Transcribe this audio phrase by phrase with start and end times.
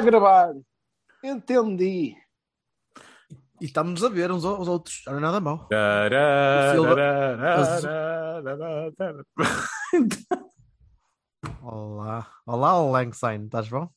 [0.00, 0.54] A gravar.
[1.22, 2.16] Entendi.
[3.60, 5.02] E estamos a ver uns aos outros.
[5.06, 5.68] Não é nada mau.
[11.62, 12.26] Olá.
[12.46, 13.44] Olá, Langsign.
[13.44, 13.90] Estás bom?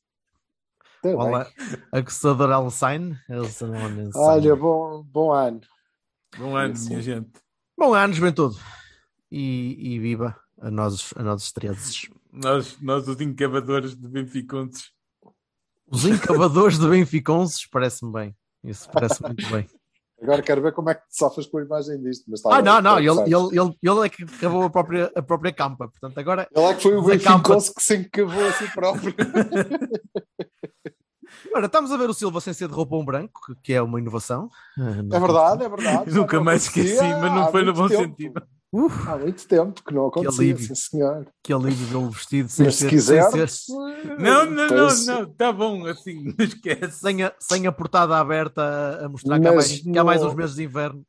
[1.01, 1.09] Tá.
[1.09, 1.47] Olá,
[1.91, 3.17] Aguçador Alsign.
[4.15, 5.61] Olha, bom, bom ano.
[6.37, 7.31] Bom ano, minha gente.
[7.77, 8.57] Bom ano, juventude.
[9.31, 12.11] E, e viva a nós, a nós 13.
[12.31, 14.92] Nós, nós os encavadores de Benficontes.
[15.91, 18.35] Os encavadores de Benficonces, parece-me bem.
[18.63, 19.67] Isso parece muito bem.
[20.21, 22.23] Agora quero ver como é que te sofres com a imagem disto.
[22.29, 22.97] Mas está Ah, não, não.
[22.99, 25.89] está Ele, ele, ele, ele é que acabou a própria, a própria campa.
[25.89, 27.01] Portanto, agora Ele é que foi o.
[27.03, 29.13] Benficonce que se encavou a si próprio.
[31.53, 34.49] Ora, estamos a ver o Silva sem ser de roupão branco, que- é uma inovação.
[35.11, 36.11] É verdade, é verdade.
[36.15, 38.03] Nunca mais esqueci, mas não foi no bom tempo.
[38.03, 38.41] sentido.
[38.73, 40.65] Uf, Há muito tempo que não acontecia, alívio.
[40.65, 41.27] sim senhor.
[41.43, 45.23] que alívio vê-lo vestido sem Mas se ser, quiser, sem, ser- Não, não, não, não.
[45.23, 46.99] Está bom, assim, não esquece.
[46.99, 50.33] sem a, sem a portada aberta a- mostrar que há, mais, que há mais uns
[50.33, 51.03] meses de inverno.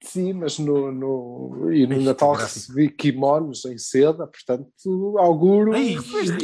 [0.00, 5.96] Sim, mas no, no, e no Natal recebi kimonos em seda, portanto, auguro Ei,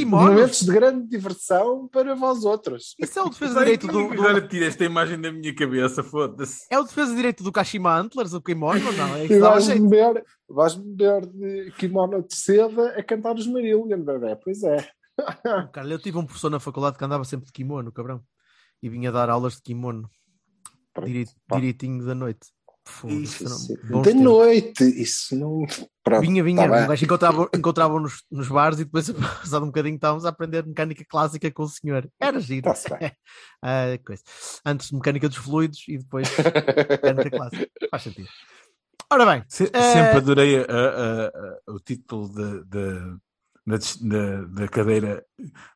[0.05, 2.97] momentos de grande diversão para vós outros.
[2.99, 6.67] Isso é o defesa direito do, do- Agora tira esta imagem da minha cabeça, foda-se.
[6.69, 9.17] É o defesa direito do Kashima Antlers, o Kimono, ou não?
[9.17, 14.35] É vais-me ver, vais-me ver de kimono de seda a cantar os Marillion, bebê.
[14.43, 14.77] Pois é.
[15.73, 18.21] Cara, eu tive um professor na faculdade que andava sempre de kimono, cabrão.
[18.83, 20.11] E vinha dar aulas de kimono.
[20.93, 21.11] Pronto,
[21.49, 21.57] pá.
[21.57, 22.49] direitinho da noite.
[23.03, 23.45] Não- Isso,
[23.85, 24.15] bons de tempos.
[24.23, 25.65] noite, isso não.
[26.03, 29.09] Pronto, Vinha, vinha, tá um gajo encontrava, encontrava nos, nos bares e depois,
[29.43, 32.09] passado um bocadinho, estávamos a aprender mecânica clássica com o senhor.
[32.21, 32.71] Era giro.
[33.63, 34.23] Ah, coisa.
[34.67, 37.71] Antes mecânica dos fluidos e depois mecânica clássica.
[37.91, 38.29] Faz sentido.
[39.11, 43.17] Ora bem, Se- Eh, Sempre adorei a- a- a- o título de- de-
[44.03, 45.25] da- da cadeira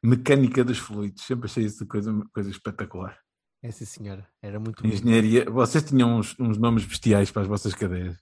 [0.03, 1.25] Mecânica dos Fluidos.
[1.25, 3.17] Sempre achei isso coisa, coisa espetacular.
[3.63, 4.27] É sim, senhora.
[4.43, 5.03] Era muito bonito.
[5.03, 5.45] Engenharia.
[5.51, 8.17] Vocês tinham uns, uns nomes bestiais para as vossas cadeiras.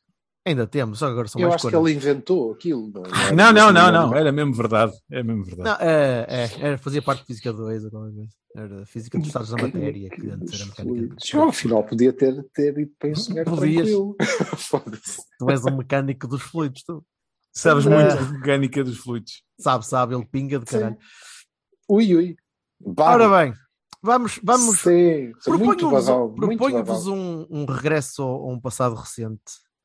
[0.47, 1.91] Ainda temos, só agora são Eu mais acho que cores.
[1.91, 2.89] ele inventou aquilo.
[2.89, 3.33] Não, é?
[3.33, 4.09] Não, não, não, não.
[4.11, 4.93] Mas Era mesmo verdade.
[5.11, 5.69] É mesmo verdade.
[5.69, 8.31] Não, é, é, era, fazia parte de Física 2 ou qualquer coisa.
[8.55, 10.83] Era Física dos Estados da Matéria, que antes era mecânica.
[10.85, 11.33] Fluidos.
[11.35, 13.89] Não, afinal, podia ter, ter ido para engenheiro Podias.
[15.39, 17.05] Tu és um mecânico dos fluidos, tu.
[17.53, 17.91] Sabes É.
[17.91, 19.43] muito de mecânica dos fluidos.
[19.59, 20.79] Sabe, sabe, ele pinga de Sim.
[20.79, 20.99] caralho.
[21.89, 22.37] Ui, ui.
[22.81, 23.55] Bah, Ora bem,
[24.07, 24.83] vamos, vamos,
[26.49, 27.15] proponho-vos badal.
[27.17, 29.43] um, um regresso a um passado recente.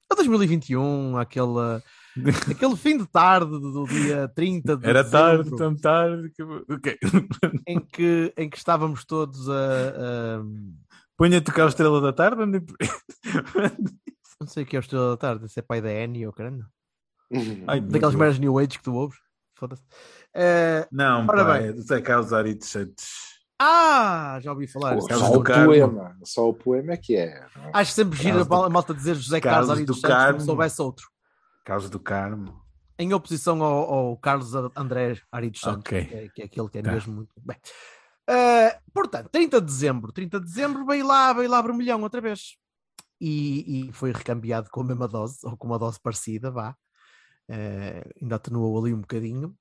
[0.10, 1.82] A 2021, aquele,
[2.52, 6.30] aquele fim de tarde do dia 30 de Era tarde, dezembro, tão tarde.
[6.30, 6.98] que- Ok.
[7.68, 10.44] em, que, em que estávamos todos a, a-
[11.18, 12.42] Ponha a tocar a estrela da tarde.
[12.42, 12.64] ande-
[14.40, 16.34] Não sei o que é o Estrela da Tarde, se é pai da Annie ou
[16.34, 16.66] caralho.
[17.68, 19.18] Ai, Daquelas meras New Age que tu ouves.
[19.56, 19.84] Foda-se.
[20.34, 21.68] Eh, Não, Ora pá, bem.
[21.68, 23.31] é do Zé Carlos Aritos Santos.
[23.64, 24.98] Ah, já ouvi falar.
[24.98, 25.66] Pô, Carlos só o Carmo.
[25.66, 27.26] poema, só o poema é que é.
[27.28, 27.46] é?
[27.74, 30.40] Acho sempre do- a malta dizer José Carlos Carlos, do dos Santos como Carmo.
[30.40, 31.08] se soubesse outro.
[31.66, 32.62] Carlos do Carmo.
[32.98, 36.06] Em oposição ao, ao Carlos André Ari dos Santos, Ok.
[36.06, 36.92] que, é, que é aquele que é Tá.
[36.92, 37.58] mesmo muito bem.
[38.30, 40.12] Eh, portanto, 30 de dezembro.
[40.12, 42.56] 30 de dezembro veio lá, veio lá vermelhão outra vez.
[43.20, 46.76] E, e foi recambiado com a mesma dose, ou com uma dose parecida, vá.
[47.50, 49.56] Eh, ainda atenuou ali um bocadinho.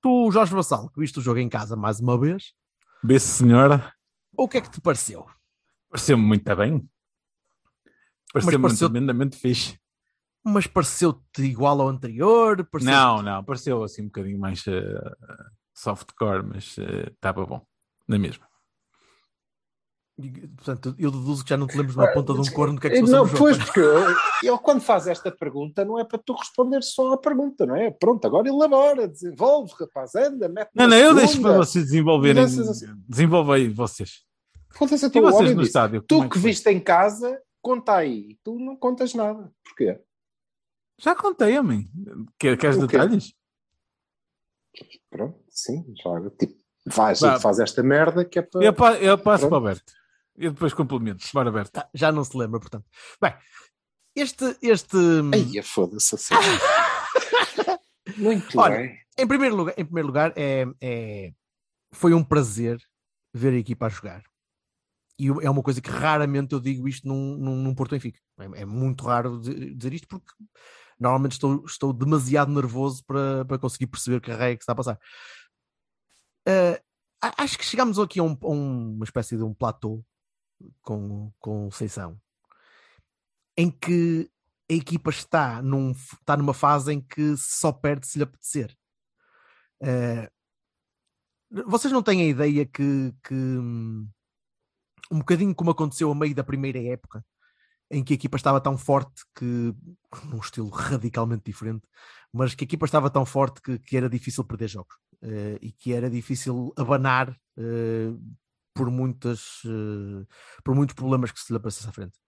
[0.00, 2.54] Tu, Jorge Vassal, que viste o jogo em casa mais uma vez,
[3.02, 3.92] Vê-se, senhora.
[4.36, 5.26] o que é que te pareceu?
[5.90, 6.88] Pareceu-me muito bem.
[8.32, 9.78] Pareceu-me pareceu- tremendamente fixe.
[10.42, 12.64] Mas pareceu-te igual ao anterior?
[12.70, 15.14] Pareceu Não, não, pareceu assim um bocadinho mais eh,
[15.74, 17.66] softcore, mas eh, estava bom.
[18.08, 18.48] Na mesma.
[20.56, 22.80] Portanto, eu deduzo que já não te lembras de uma ponta de um corno do
[22.80, 23.80] que é que se Eh, Não, pois, porque
[24.42, 27.90] ele quando faz esta pergunta não é para tu responder só à pergunta, não é?
[27.90, 31.20] Pronto, agora elabora, desenvolve, rapaz, anda, mete Não, na não, eu segunda.
[31.26, 32.42] deixo para vocês desenvolverem.
[32.42, 34.22] Mas essas- Desenvolvei vocês.
[34.72, 36.02] Foda-se, E então, vocês no estádio?
[36.02, 36.50] Tu é que foi?
[36.50, 38.38] viste em casa, conta aí.
[38.44, 39.50] Tu não contas nada.
[39.64, 40.00] Porquê?
[40.98, 41.88] Já contei, homem.
[42.38, 43.32] Quer- Queres O detalhes?
[45.10, 46.54] Pronto, sim, já, tipo,
[46.86, 47.36] vais Vá.
[47.36, 48.64] e faz esta merda que é para...
[48.64, 49.50] Eu, pa- eu passo Pronto.
[49.50, 49.92] para o Berto.
[50.40, 51.24] Eu depois complemento.
[51.34, 51.70] Bora, Berto.
[51.72, 52.86] Tá, já não se lembra, portanto.
[53.20, 53.34] Bem,
[54.16, 54.96] Este, este,
[55.32, 56.34] Ai, foda-se assim.
[58.16, 58.98] Muito Olha, bem.
[59.18, 61.32] em primeiro lugar, em primeiro lugar é, é-
[61.92, 62.80] foi um prazer
[63.32, 64.22] ver a equipa a jogar.
[65.18, 68.18] E é uma coisa que raramente eu digo isto num, num, num Porto Benfica.
[68.38, 70.32] É, é muito raro dizer isto porque
[70.98, 74.72] normalmente estou, estou demasiado nervoso para, para conseguir perceber o que raio é que está
[74.72, 74.98] a passar.
[77.22, 80.02] A- acho que chegamos aqui a, um- a uma espécie de um platô
[80.82, 81.70] com, com o
[83.56, 84.30] em que
[84.70, 88.74] a equipa está, num, está numa fase em que só perde se lhe apetecer.
[89.82, 90.30] Eh,
[91.66, 94.08] vocês não têm a ideia que, que, hum,
[95.10, 97.24] um bocadinho como aconteceu a meio da primeira época,
[97.90, 99.74] em que a equipa estava tão forte que,
[100.26, 101.86] num estilo radicalmente diferente,
[102.32, 105.72] mas que a equipa estava tão forte que, que era difícil perder jogos eh, e
[105.72, 108.12] que era difícil abanar eh,
[108.74, 110.26] por, muitas, eh,
[110.64, 112.18] por muitos problemas que se lhe aparecesse à frente.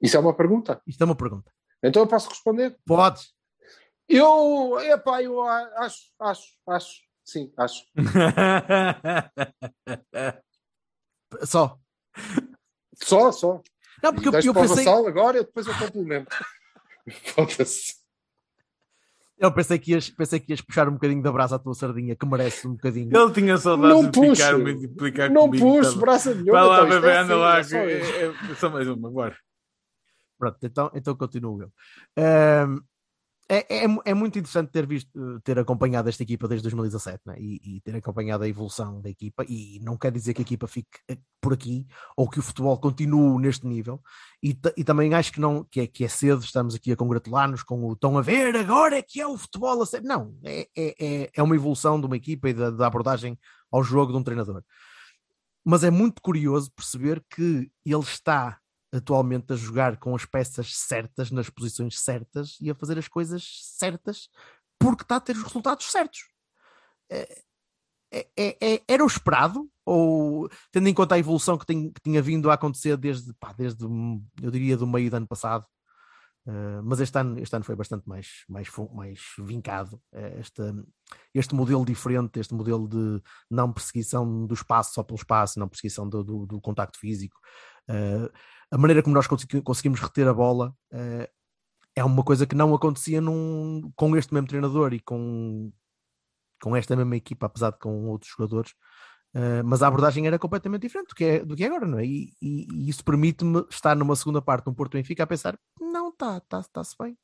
[0.00, 0.80] Isso é uma pergunta?
[0.86, 1.52] Isto é uma pergunta.
[1.82, 2.76] Então eu posso responder?
[2.84, 3.34] Podes?
[4.08, 7.00] Eu, epá, eu acho, acho, acho.
[7.24, 7.84] Sim, acho.
[11.44, 11.78] Só.
[13.02, 13.62] Só, só.
[14.02, 16.36] Não, porque eu, eu pensei, agora e depois eu complemento.
[17.34, 18.01] Foda-se.
[19.42, 22.14] Eu pensei que, ias, pensei que ias puxar um bocadinho da brasa à tua sardinha,
[22.14, 23.10] que merece um bocadinho.
[23.14, 25.04] Ele tinha saudades Não de ficar, puxo.
[25.04, 26.52] ficar Não comigo, puxo braça nenhuma.
[26.52, 27.82] Vai lá, então, bebê, é anda assim, lá.
[27.90, 28.12] é isso.
[28.14, 29.36] é- é- Só mais uma, bora.
[30.38, 31.72] Pronto, então, então continuo eu.
[32.16, 32.80] Ahm,
[33.52, 35.10] é, é, é muito interessante ter visto,
[35.44, 37.36] ter acompanhado esta equipa desde 2017 né?
[37.38, 39.44] e, e ter acompanhado a evolução da equipa.
[39.46, 42.78] E não quer dizer que a equipa fique eh, por aqui ou que o futebol
[42.78, 44.00] continue neste nível.
[44.42, 47.62] E, e também acho que, não, que, é, que é cedo, estamos aqui a congratular-nos
[47.62, 50.08] com o estão a ver agora é que é o futebol a sério.
[50.08, 53.38] Não, é, é, é- é uma evolução de uma equipa e da, da abordagem
[53.70, 54.62] ao jogo de um treinador.
[55.62, 58.61] Mas é muito curioso perceber que ele está
[58.92, 63.44] atualmente a jogar com as peças certas, nas posições certas e a fazer as coisas
[63.78, 64.28] certas
[64.78, 66.20] porque está a ter os resultados certos.
[67.10, 67.42] É-
[68.12, 69.68] é- é- é- era o esperado?
[69.84, 73.52] Ou tendo em conta a evolução que, tem- que tinha vindo a acontecer desde, pá,
[73.52, 75.66] desde eu diria, do meio do ano passado?
[76.44, 80.00] Uh, mas este ano, este ano foi bastante mais, mais, mais vincado.
[80.40, 80.60] Este,
[81.32, 86.08] este modelo diferente, este modelo de não perseguição do espaço só pelo espaço, não perseguição
[86.08, 87.38] do, do, do contacto físico.
[87.88, 88.30] Uh,
[88.70, 91.28] a maneira como nós consegui- conseguimos reter a bola uh,
[91.94, 95.70] é uma coisa que não acontecia num, com este mesmo treinador e com,
[96.62, 98.72] com esta mesma equipa, apesar de com outros jogadores.
[99.34, 101.98] Uh, mas a abordagem era completamente diferente do que é, do que é agora, não
[101.98, 102.04] é?
[102.04, 106.10] E, e- e isso permite-me estar numa segunda parte um Porto Benfica a pensar: não,
[106.10, 107.16] está tá, tá-se bem,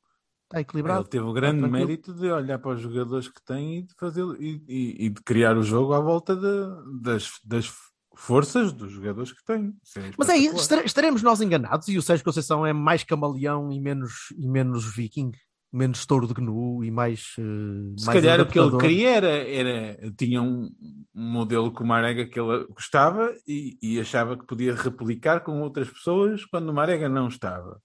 [0.45, 1.01] está equilibrado.
[1.01, 1.87] Ele teve o grande tranquilo.
[1.87, 5.55] mérito de olhar para os jogadores que tem e de fazer e- e de criar
[5.55, 7.71] o jogo à volta de- das, das
[8.19, 9.39] forças dos jogadores que.
[9.83, 13.71] Isso é Mas é estar- estaremos nós enganados e o Sérgio Conceição é mais camaleão
[13.71, 15.31] e menos, e menos viking,
[15.71, 17.35] menos touro de gnu e mais.
[17.39, 20.69] uh, Se mais calhar o que ele queria era, era tinha um,
[21.15, 25.61] um modelo com o Marega que ele gostava e, e achava que podia replicar com
[25.61, 27.81] outras pessoas quando o Marega não estava.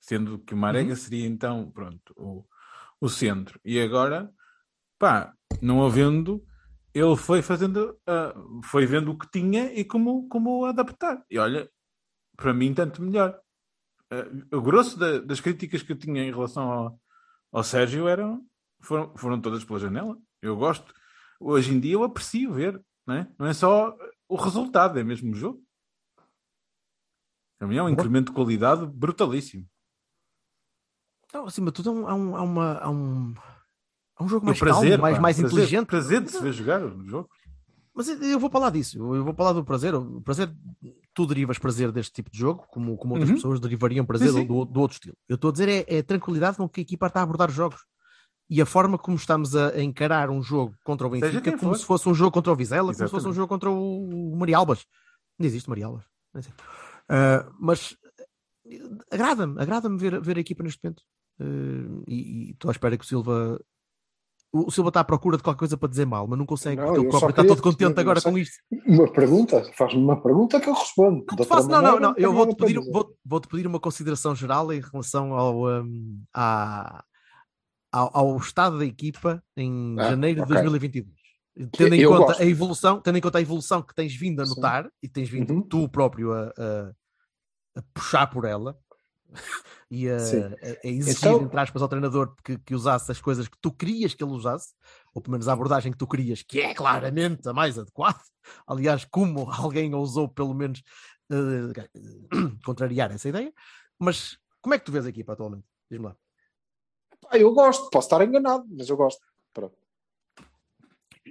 [0.00, 0.96] Sendo que o Marega Uhum.
[0.96, 2.44] seria então, pronto, o,
[3.00, 3.60] o centro.
[3.64, 4.30] E agora,
[4.98, 6.42] pá, não havendo,
[6.94, 8.34] ele foi fazendo, ah,
[8.64, 11.24] foi vendo o que tinha e como, como adaptar.
[11.30, 11.70] E olha,
[12.36, 13.38] para mim, tanto melhor.
[14.10, 17.00] Ah, o grosso da- das críticas que eu tinha em relação ao,
[17.52, 18.44] ao Sérgio eram,
[18.80, 20.18] foram, foram todas pela janela.
[20.42, 20.92] Eu gosto.
[21.38, 23.32] Hoje em dia eu aprecio ver, não é?
[23.38, 23.96] Não é só
[24.28, 25.62] o resultado, é mesmo o jogo.
[27.58, 29.68] Para mim é um incremento de qualidade brutalíssimo.
[31.32, 33.34] Não, acima de tudo, há um, há um, há uma- há um,
[34.20, 35.86] há um jogo mais prazer, calmo, mais, pá, mais prazer- inteligente.
[35.86, 37.28] prazer de se ver jogar o jogo.
[37.94, 39.94] Mas eu- vou falar disso, eu vou falar do prazer.
[39.94, 40.54] O prazer,
[41.12, 43.36] tu derivas prazer deste tipo de jogo, como, como outras Uhum.
[43.36, 44.46] pessoas derivariam prazer Sim, sim.
[44.46, 45.16] Do, do outro estilo.
[45.28, 47.48] Eu estou a dizer é, é a tranquilidade com que a equipa está a abordar
[47.48, 47.80] os jogos.
[48.48, 51.78] E a forma como estamos a, a encarar um jogo contra o Benfica como for.
[51.78, 53.36] se fosse um jogo contra o Vizela, como se fosse um Exatamente.
[53.36, 54.84] jogo contra o, o Marialbas.
[55.38, 56.04] Não existe Marialbas.
[56.34, 56.52] não sei.
[57.08, 57.96] Ah, mas
[58.66, 61.02] eh, agrada-me, agrada-me ver, ver a equipa neste momento.
[62.08, 63.60] E e estou à espera que o Silva.
[64.52, 66.80] O o Silva está à procura de qualquer coisa para dizer mal, mas não consegue,
[66.82, 68.56] Não, só próprio está todo contente agora eu com isto.
[68.86, 71.24] Uma pergunta, faz-me uma pergunta que eu respondo.
[71.28, 72.14] Não, De faço, não, não, não.
[72.16, 77.04] Eu vou-te pedir, vou, vou-te pedir uma consideração geral em relação ao, hum, à-
[77.92, 80.54] ao, ao estado da equipa em Ah, janeiro de ok.
[80.54, 81.20] 2022.
[81.76, 82.42] Tendo em, eu conta gosto.
[82.42, 84.54] a evolução, tendo em conta a evolução que tens vindo a Sim.
[84.56, 85.62] notar e tens vindo Uhum.
[85.62, 86.92] tu próprio a, a-
[87.76, 88.76] a puxar por ela
[89.90, 90.18] e a, a-
[90.84, 94.22] exigir, Então- entre aspas, ao treinador que, que usasse as coisas que tu querias que
[94.22, 94.72] ele usasse,
[95.12, 98.20] ou pelo menos a abordagem que tu querias, que é claramente a mais adequada.
[98.66, 100.82] Aliás, como alguém ousou pelo menos
[101.30, 101.88] eh,
[102.64, 103.52] contrariar essa ideia.
[103.98, 105.64] Mas como é que tu vês a equipa atualmente?
[105.90, 106.16] Diz-me lá.
[107.28, 109.20] Ah, eu gosto, posso estar enganado, mas eu gosto.
[109.52, 109.76] Pronto.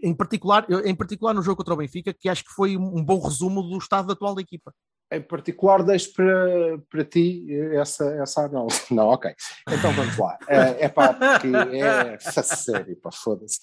[0.04, 3.20] Em particular, em particular no jogo contra o Benfica, que acho que foi um bom
[3.22, 4.74] resumo do estado atual da equipa.
[5.12, 8.82] Em particular, deixo para, para ti essa, essa análise.
[8.94, 9.32] Não, ok.
[9.68, 10.38] Então vamos lá.
[10.48, 13.60] É, é pá, porque é sério, pá, foda-se.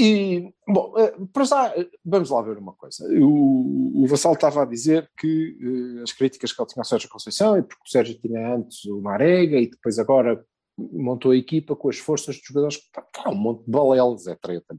[0.00, 3.04] E, bom, eh, para já, vamos lá ver uma coisa.
[3.20, 7.08] O, o Vassal estava a dizer que eh, as críticas que ele tinha ao Sérgio
[7.08, 10.44] Conceição, e porque o Sérgio tinha antes o Marega e depois agora
[10.76, 14.36] montou a equipa com as forças dos jogadores, pá, pá, um monte de balelos, é
[14.36, 14.76] treta.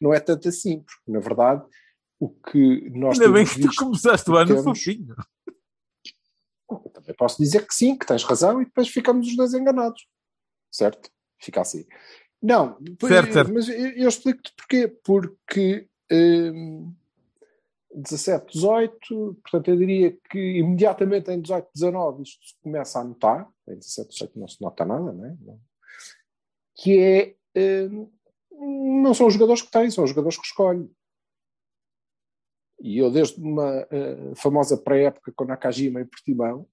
[0.00, 1.62] Não é tanto assim, porque na verdade
[2.24, 5.14] o que nós Ainda bem que tu começaste o ano temos- fofinho.
[6.92, 10.06] também posso dizer que sim, que tens razão, e depois ficamos os dois enganados.
[10.70, 11.10] Certo?
[11.40, 11.84] Fica assim.
[12.40, 13.52] Não, depois- Certo, certo.
[13.52, 14.88] mas eu, eu explico-te porquê.
[15.04, 16.92] Porque hum,
[17.94, 23.48] 17, 18, portanto eu diria que imediatamente em 18, 19 isto se começa a notar,
[23.68, 25.36] em 17, 18 não se nota nada, não é?
[25.40, 25.60] Não.
[26.76, 28.10] Que é, hum,
[29.02, 30.88] não são os jogadores que têm, são os jogadores que escolhem.
[32.82, 36.66] E eu, desde uma eh, famosa pré-época com Nakajima e Portimão,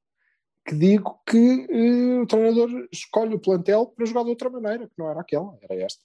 [0.66, 4.94] que digo que eh, o treinador escolhe o plantel para jogar de outra maneira, que
[4.98, 6.04] não era aquela, era esta.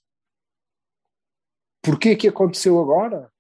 [1.82, 3.32] Porquê que aconteceu agora?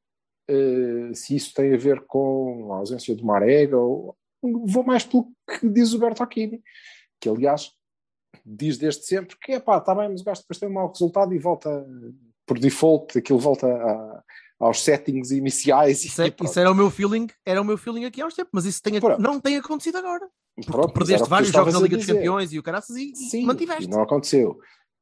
[0.48, 5.30] Eh, se isso tem a ver com a ausência do Marega, ou, vou mais pelo
[5.60, 6.62] que diz o Bertocchini,
[7.20, 7.72] que aliás
[8.44, 10.88] diz desde sempre que é pá, está bem, mas o gajo depois tem um mau
[10.88, 11.86] resultado e volta
[12.46, 14.24] por default, aquilo volta a-
[14.58, 16.04] aos settings iniciais.
[16.04, 16.50] Isso, é- e pronto.
[16.50, 18.82] isso era o meu feeling, era o meu feeling aqui há uns tempos, mas isso
[18.82, 19.20] tem, Pronto.
[19.20, 20.28] não tem acontecido agora.
[20.64, 22.06] Pronto, perdeste vários jogos na Liga dos.
[22.06, 23.84] Campeões e o caraças e, Sim, mantiveste.
[23.84, 24.58] e não aconteceu.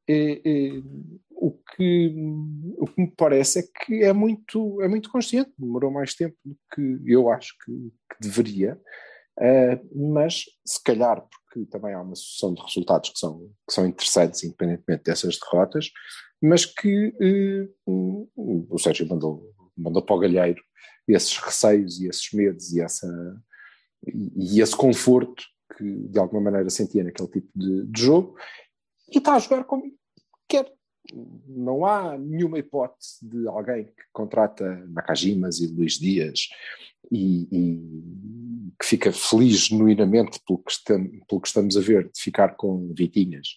[0.09, 0.83] E, e,
[1.29, 2.13] o, que,
[2.77, 6.57] o que me parece é que é muito, é muito consciente, demorou mais tempo do
[6.73, 8.79] que eu acho que, que deveria,
[9.39, 13.85] eh, mas se calhar porque também há uma sucessão de resultados que são, que são
[13.85, 15.89] interessantes, independentemente dessas derrotas,
[16.43, 20.61] mas que eh, o Sérgio mandou, mandou para o galheiro
[21.07, 23.07] esses receios e esses medos e, essa,
[24.05, 25.41] e, e esse conforto
[25.77, 28.35] que de alguma maneira sentia naquele tipo de, de jogo
[29.09, 29.83] e está a jogar como
[30.47, 30.69] quer.
[31.47, 36.47] Não há nenhuma hipótese de alguém que contrata Nakajimas e Luís Dias
[37.11, 42.19] e, e que fica feliz genuinamente pelo que, estam- pelo que estamos a ver de
[42.21, 43.49] ficar com Vitinhas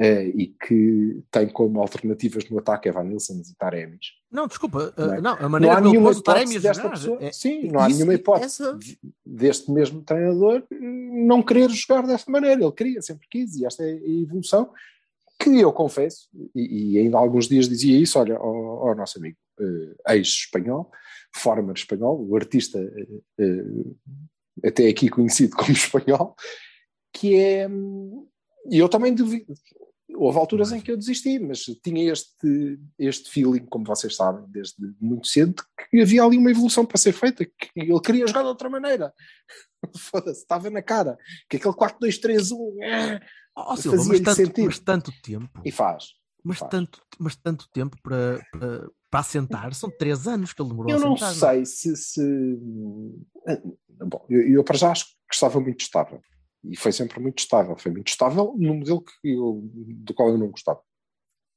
[0.00, 4.06] eh, e que tem como alternativas no ataque Evan Nilsson e Taremis.
[4.30, 5.18] Não, desculpa, Não é?
[5.18, 6.90] uh, não, a Não maneira há como ele nenhuma hipótese desta jogar.
[6.94, 7.18] pessoa.
[7.20, 11.68] é- Sim, não há isso- nenhuma hipótese essa- de- deste mesmo treinador eh, não querer
[11.70, 12.62] jogar dessa maneira.
[12.62, 14.70] Ele queria, sempre quis, e esta é a evolução
[15.40, 19.18] que eu confesso, e, e ainda há alguns dias dizia isso, olha, ao, ao nosso
[19.18, 20.90] amigo eh, ex-espanhol,
[21.34, 22.78] former espanhol, o artista
[24.64, 26.34] até aqui conhecido como espanhol,
[27.12, 27.68] que é.
[27.68, 28.26] hum,
[28.70, 29.54] E eu também duvido.
[30.18, 34.74] Houve alturas em que eu desisti, mas tinha este, este feeling, como vocês sabem, desde
[35.00, 38.48] muito cedo, que havia ali uma evolução para ser feita, que ele queria jogar de
[38.48, 39.12] outra maneira.
[39.96, 41.16] Foda-se, estava na cara.
[41.48, 43.20] Que aquele 4-2-3-1 eh,
[43.56, 44.64] Oh, Silva, mas fazia-lhe tanto, sentido.
[44.66, 46.04] mas tanto tempo, E faz.
[46.44, 46.70] mas faz.
[46.70, 50.96] tanto, mas tanto tempo para, para, para assentar, são três anos que ele demorou Eu
[50.96, 51.54] a não assentar.
[51.54, 51.96] sei se.
[51.96, 52.58] se...
[54.06, 56.20] Bom, eu, eu para já acho que estava muito estável.
[56.64, 57.76] E foi sempre muito estável.
[57.76, 60.80] Foi muito estável no modelo que eu, do qual eu não gostava.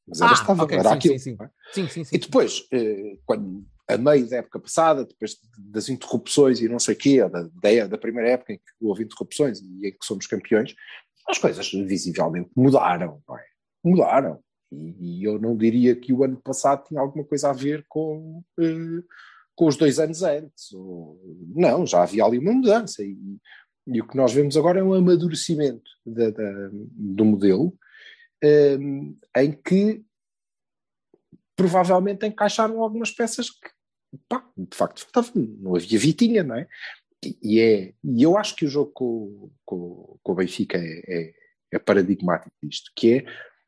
[0.07, 1.19] Mas era Ah, estável, ok, era sim, aquilo.
[1.19, 1.43] sim, sim.
[1.43, 1.49] é?
[1.73, 2.15] Sim, sim, sim.
[2.15, 6.95] E depois, eh, quando, a meio da época passada, depois das interrupções e não sei
[6.95, 10.27] o quê, da, da, da primeira época em que houve interrupções e em que somos
[10.27, 10.75] campeões,
[11.27, 13.43] as coisas visivelmente mudaram, é?
[13.83, 14.39] Mudaram.
[14.71, 18.43] E, e eu não diria que o ano passado tinha alguma coisa a ver com,
[18.59, 19.03] eh,
[19.55, 20.71] com os dois anos antes.
[20.73, 21.19] Ou-
[21.55, 23.03] não, já havia ali uma mudança.
[23.03, 23.17] E,
[23.87, 27.77] e o que nós vemos agora é um amadurecimento da- da- do modelo,
[28.43, 28.77] eh,
[29.37, 30.03] em que
[31.55, 33.69] provavelmente encaixaram algumas peças que,
[34.27, 35.43] pá, de facto, faltavam.
[35.59, 36.67] não havia Vitinha, não é?
[37.41, 41.33] E, é, e eu acho que o jogo com, com, com o Benfica é, é,
[41.73, 43.25] é paradigmático disto, que é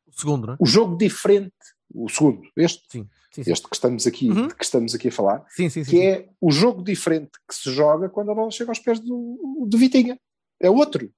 [0.08, 0.56] O segundo, é?
[0.58, 1.54] o jogo diferente,
[1.92, 3.52] o segundo, este, Sim, sim, sim.
[3.52, 4.48] este que estamos aqui, Uhum.
[4.48, 5.44] que estamos aqui a falar,
[5.90, 9.66] que é o jogo diferente que se joga quando a bola chega aos pés do,
[9.68, 10.18] do Vitinha.
[10.60, 11.10] É outro.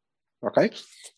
[0.43, 0.71] Ok?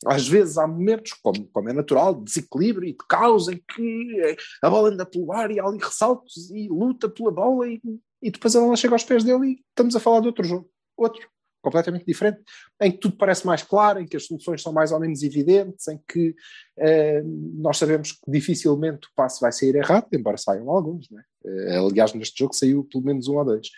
[0.06, 4.36] Às vezes há momentos, como, como é natural, de desequilíbrio e de caos em que
[4.62, 7.80] a bola anda pelo ar e há ali ressaltos e luta pela bola e,
[8.22, 10.70] e depois a bola chega aos pés dele e estamos a falar de outro jogo.
[10.96, 11.28] Outro.
[11.68, 12.40] Completamente diferente.
[12.80, 15.86] Em que tudo parece mais claro, em que as soluções são mais ou menos evidentes,
[15.88, 16.34] em que
[16.78, 21.10] eh, nós sabemos que dificilmente o passe vai sair errado, embora saiam alguns.
[21.10, 21.24] Não é?
[21.44, 23.68] Eh, aliás, neste jogo saiu pelo menos um ou dois.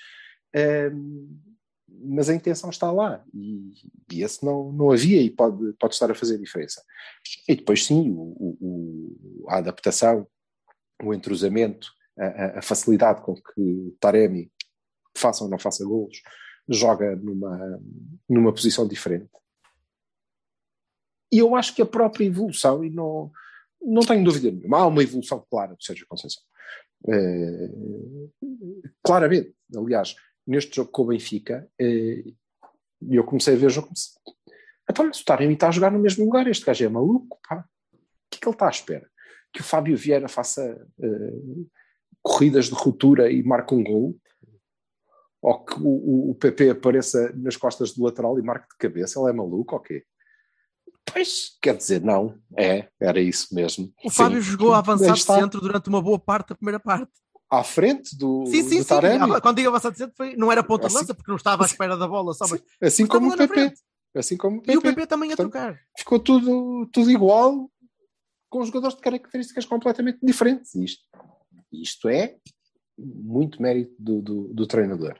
[0.54, 0.92] Eh,
[2.02, 3.72] mas a intenção está lá e,
[4.12, 6.80] e esse não, não havia e pode, pode estar a fazer diferença.
[7.48, 10.28] E depois, sim, o, o, a adaptação,
[11.02, 14.48] o entrosamento, a, a, facilidade com que Taremi,
[15.16, 16.22] faça ou não faça golos,
[16.70, 17.80] joga numa,
[18.28, 19.30] numa posição diferente.
[21.32, 23.30] E eu acho que a própria evolução, e não,
[23.82, 26.42] não tenho dúvida nenhuma, há uma evolução clara do Sérgio Conceição.
[27.08, 27.70] É,
[29.02, 32.24] claramente, aliás, neste jogo com o Benfica, eh,
[33.08, 33.88] eu comecei a ver o jogo.
[34.88, 37.64] Então, o Taremi está a jogar no mesmo lugar, este gajo é maluco, pá.
[37.92, 37.98] O
[38.30, 39.08] que é que ele está à espera?
[39.52, 41.70] Que o Fábio Vieira faça uh,
[42.22, 44.18] corridas de ruptura e marque um gol?
[45.42, 49.18] Ou que o, o, PP apareça nas costas do lateral e marque de cabeça?
[49.18, 50.04] Ele é maluco ou quê?
[51.04, 53.90] Pois, quer dizer, não, é, era isso mesmo.
[54.04, 54.50] O Fábio Sim.
[54.50, 57.10] jogou avançado centro durante uma boa parte da primeira parte
[57.50, 59.34] à frente do, sim, sim, do Taremi.
[59.34, 59.40] Sim.
[59.40, 61.66] Quando digo avançado centro, foi, não era ponta de assim, lança, porque não estava à
[61.66, 62.32] espera da bola.
[62.32, 63.74] Só, mas, assim como o PP.
[64.14, 64.72] Assim como o PP.
[64.72, 65.76] E o PP também a trocar.
[65.98, 67.68] Ficou tudo, tudo igual,
[68.48, 70.74] com jogadores de características completamente diferentes.
[70.76, 71.02] Isto,
[71.72, 72.36] isto é
[73.00, 75.14] muito mérito do, do, do treinador.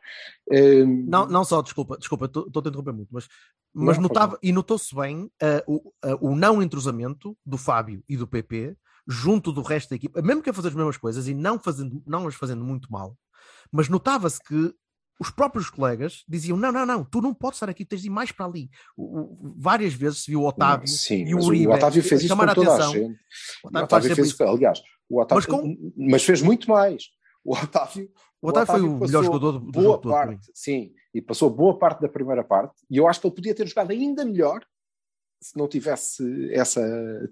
[0.51, 1.07] Um...
[1.07, 3.29] Não, não só, desculpa, desculpa, estou a interromper muito, mas,
[3.75, 5.31] mas não, notava, e notou-se bem uh,
[5.67, 8.77] o, uh, o não entrosamento do Fábio e do PP
[9.09, 12.03] junto do resto da equipa, mesmo que a fazer as mesmas coisas e não, fazendo,
[12.07, 13.17] não as fazendo muito mal,
[13.73, 14.75] mas notava-se que
[15.21, 18.11] os próprios colegas diziam: não, não, não, tu não podes estar aqui, tens de ir
[18.11, 18.71] mais para ali.
[18.97, 21.67] O, o, várias vezes se viu o Otávio Sim, e o Uribe.
[21.67, 23.19] O Otávio fez isso com toda a, a gente.
[23.63, 24.43] O Otávio, o Otávio fez isso.
[24.43, 25.93] aliás, o Otávio, mas, com...
[25.97, 27.05] mas, fez muito mais.
[27.45, 28.11] O Otávio,
[28.43, 31.49] o Otávio, foi o melhor jogador do, do boa jogo parte, todo, sim, e passou
[31.51, 34.65] boa parte da primeira parte, e eu acho que ele podia ter jogado ainda melhor
[35.43, 36.83] se não tivesse essa,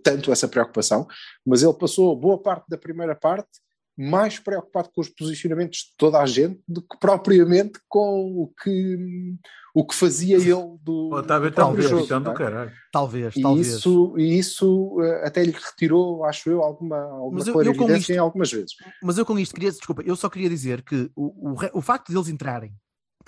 [0.02, 1.06] tanto essa preocupação,
[1.44, 3.60] mas ele passou boa parte da primeira parte
[3.98, 9.34] mais preocupado com os posicionamentos de toda a gente do que propriamente com o que,
[9.74, 11.10] o que fazia ele do.
[11.12, 12.70] Oh, talvez talvez jogo, do caralho.
[12.92, 13.66] Talvez, e talvez.
[13.66, 18.12] Isso, e isso eh, até lhe retirou, acho eu, alguma, alguma mas eu, eu isto,
[18.12, 18.72] em algumas vezes.
[19.02, 22.10] Mas eu com isto queria, desculpa, eu só queria dizer que o, o, o facto
[22.10, 22.72] de eles entrarem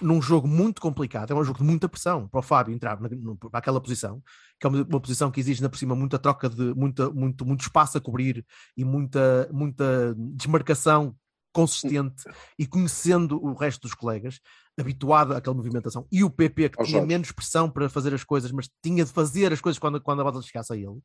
[0.01, 3.09] num jogo muito complicado, é um jogo de muita pressão para o Fábio entrar para
[3.53, 4.23] aquela posição,
[4.59, 7.45] que é uma, uma, posição que exige, na por cima, muita troca de muita, muito,
[7.45, 8.45] muito espaço a cobrir
[8.77, 11.15] e muita, muita desmarcação
[11.53, 12.25] consistente
[12.59, 14.41] e conhecendo o resto dos colegas,
[14.79, 17.09] habituado àquela movimentação, e o PP que oh, tinha Jorge.
[17.09, 20.25] menos pressão para fazer as coisas, mas tinha de fazer as coisas quando, quando a
[20.25, 21.01] bola chegasse a ele.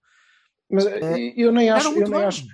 [0.70, 2.46] Mas é, eu nem acho, eu nem acho,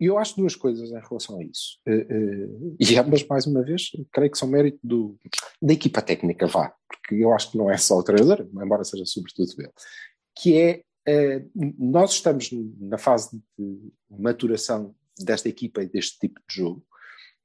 [0.00, 1.78] eu acho duas coisas em relação a isso.
[1.86, 2.48] Eh,
[2.80, 5.18] e ambas, mais uma vez, creio que são mérito do,
[5.62, 9.04] da equipa técnica, vá, porque eu acho que não é só o treinador, embora seja
[9.06, 9.72] sobretudo dele,
[10.34, 10.56] que
[11.06, 11.46] é,
[11.78, 16.84] nós estamos na fase de maturação desta equipa e deste tipo de jogo,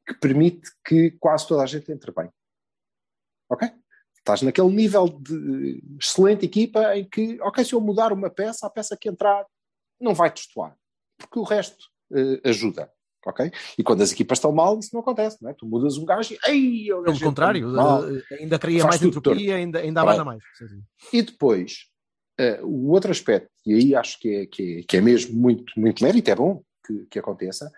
[0.08, 2.30] que permite que quase toda a gente entre bem.
[3.50, 3.70] Ok?
[4.18, 8.70] Estás naquele nível de excelente equipa em que, ok, se eu mudar uma peça, a
[8.70, 9.46] peça que entrar
[10.00, 10.76] não vai testuar
[11.22, 12.90] porque o resto uh, ajuda.
[13.26, 13.52] Ok?
[13.78, 15.54] E quando as equipas estão mal, isso não acontece, não é?
[15.54, 16.40] Tu mudas um gajo e.
[16.50, 20.44] Ei, Pelo contrário, eh, ainda cria mais entropia, ainda, ainda abana mais.
[21.14, 21.86] E depois,
[22.40, 25.72] uh, o outro aspecto, e aí acho que é, que é, que é mesmo muito,
[25.80, 27.72] muito mérito, é bom que, que aconteça,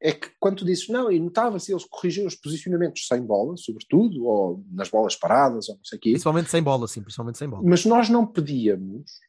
[0.00, 4.24] é que quando tu dizes, não, e notava-se eles corrigiam os posicionamentos sem bola, sobretudo,
[4.26, 6.10] ou nas bolas paradas, ou não sei o quê.
[6.10, 7.62] Principalmente sem bola, sim, principalmente sem bola.
[7.64, 9.27] Mas nós não pedíamos eh,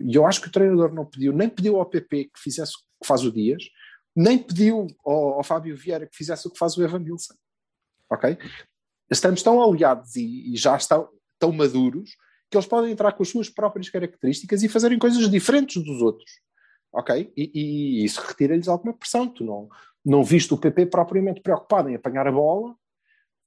[0.00, 2.78] e eu acho que o treinador não pediu, nem pediu ao PP que fizesse o
[3.00, 3.64] que faz o Dias,
[4.14, 7.34] nem pediu ao, ao Fábio Vieira que fizesse o que faz o Evan Nilsson.
[8.10, 8.36] Ok?
[9.10, 11.08] Estamos tão aliados e, e, já estão
[11.38, 12.10] tão maduros
[12.50, 16.30] que eles podem entrar com as suas próprias características e fazerem coisas diferentes dos outros.
[16.92, 17.32] Ok?
[17.36, 19.28] E, e isso retira-lhes alguma pressão.
[19.28, 19.68] Tu não,
[20.04, 22.74] não viste o PP propriamente preocupado em apanhar a bola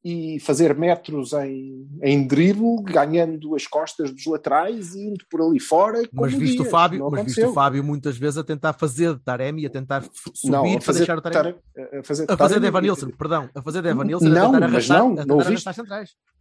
[0.04, 5.62] e fazer metros em, em drible, ganhando as costas dos laterais e indo por ali
[5.62, 6.02] fora.
[6.12, 9.66] Mas visto, o Fábio, mas visto o Fábio muitas vezes a tentar fazer de Taremi,
[9.66, 11.56] a tentar subir não, a para deixar o Taremi.
[11.78, 14.54] a fazer, a fazer de Evan Nilsson, perdão, a fazer de Evan Nilsson, não, a
[14.54, 15.70] tentar arrastar, não, não viste,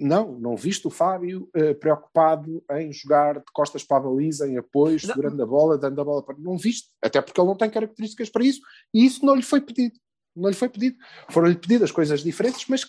[0.01, 4.57] Não, não viste o Fábio uh, preocupado em jogar de costas para a baliza, em
[4.57, 6.37] apoio, segurando a bola, dando a bola para.
[6.37, 8.61] Não viste, até porque ele não tem características para isso
[8.93, 9.95] e isso não lhe foi pedido.
[10.35, 10.97] Não lhe foi pedido.
[11.29, 12.87] Foram-lhe pedidas coisas diferentes, mas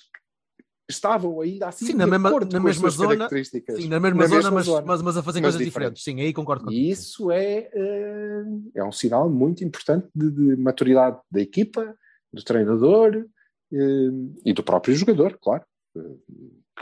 [0.90, 4.66] estavam ainda assim sim, na mesma, na mesma zona, sim, na mesma na zona, mas,
[4.66, 6.02] zona, mas, mas, a fazer coisas diferentes.
[6.02, 6.04] diferentes.
[6.04, 6.82] Sim, aí concordo contigo.
[6.82, 8.44] E isso é, eh,
[8.76, 11.96] é um sinal muito importante de, de maturidade da equipa,
[12.32, 13.26] do treinador
[13.72, 14.10] eh,
[14.46, 15.64] e do próprio jogador, claro,
[15.98, 16.16] eh,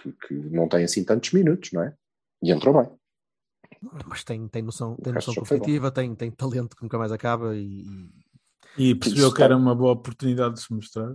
[0.01, 1.93] que, que, não tem assim tantos minutos, não é?
[2.41, 2.91] E entrou bem.
[4.07, 8.09] Mas tem, tem noção, tem noção competitiva, tem, tem talento que nunca mais acaba e.
[8.77, 11.13] E percebeu que era uma boa oportunidade de se mostrar.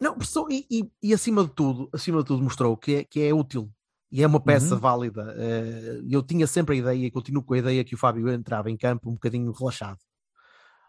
[0.00, 0.16] Não,
[0.50, 3.70] e, e, e, acima de tudo, acima de tudo mostrou que é, que é útil
[4.12, 4.80] E é uma peça Uhum.
[4.80, 5.34] válida.
[5.36, 8.70] Eh, Eu tinha sempre a ideia, e continuo com a ideia que o Fábio entrava
[8.70, 9.98] em campo um bocadinho relaxado.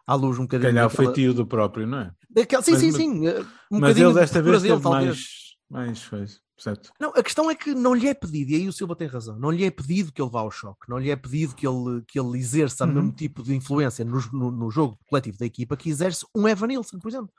[0.06, 0.70] À luz, um bocadinho.
[0.70, 2.12] calhar daquela- foi tio do próprio, não é?
[2.30, 3.28] daquela- Sim, Mas- sim, sim.
[3.28, 3.40] eh,
[3.72, 5.26] Um Mas bocadinho ele desta de vez mais,
[5.68, 6.92] mais coisa, certo?
[7.00, 9.40] Não, a questão é que não lhe é pedido, e aí o Silva tem razão,
[9.40, 12.04] não lhe é pedido que ele vá ao choque, não lhe é pedido que ele,
[12.08, 12.94] que ele exerça o Uhum.
[12.94, 16.68] mesmo tipo de influência no, no, no jogo coletivo da equipa que exerce um Evan
[16.68, 17.32] Nilsson, por exemplo.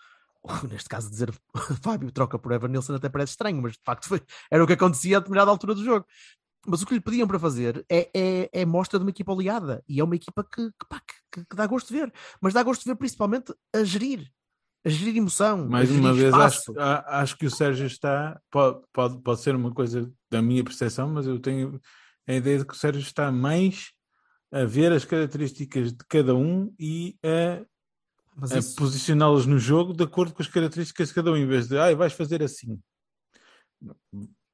[0.70, 1.32] Neste caso, dizer
[1.82, 4.72] Fábio troca por Evan Nilsson até parece estranho, mas de facto foi, era o que
[4.74, 6.06] acontecia a determinada altura do jogo.
[6.68, 9.84] Mas o que lhe pediam para fazer é, é, é mostra de uma equipa oleada
[9.88, 11.00] e é uma equipa que, que, pá,
[11.32, 14.28] que- que dá gosto de ver, mas dá gosto de ver principalmente a gerir,
[14.84, 15.68] a gerir emoção.
[15.68, 16.72] Mais gerir uma vez, acho,
[17.06, 18.40] acho que o Sérgio está.
[18.50, 21.80] Pode, pode, pode ser uma coisa da minha percepção, mas eu tenho
[22.26, 23.92] a ideia de que o Sérgio está mais
[24.50, 27.64] a ver as características de cada um e a,
[28.38, 31.46] Mas a isso- posicioná-los no jogo de acordo com as características de cada um, em
[31.46, 32.78] vez de, ah, vais fazer assim.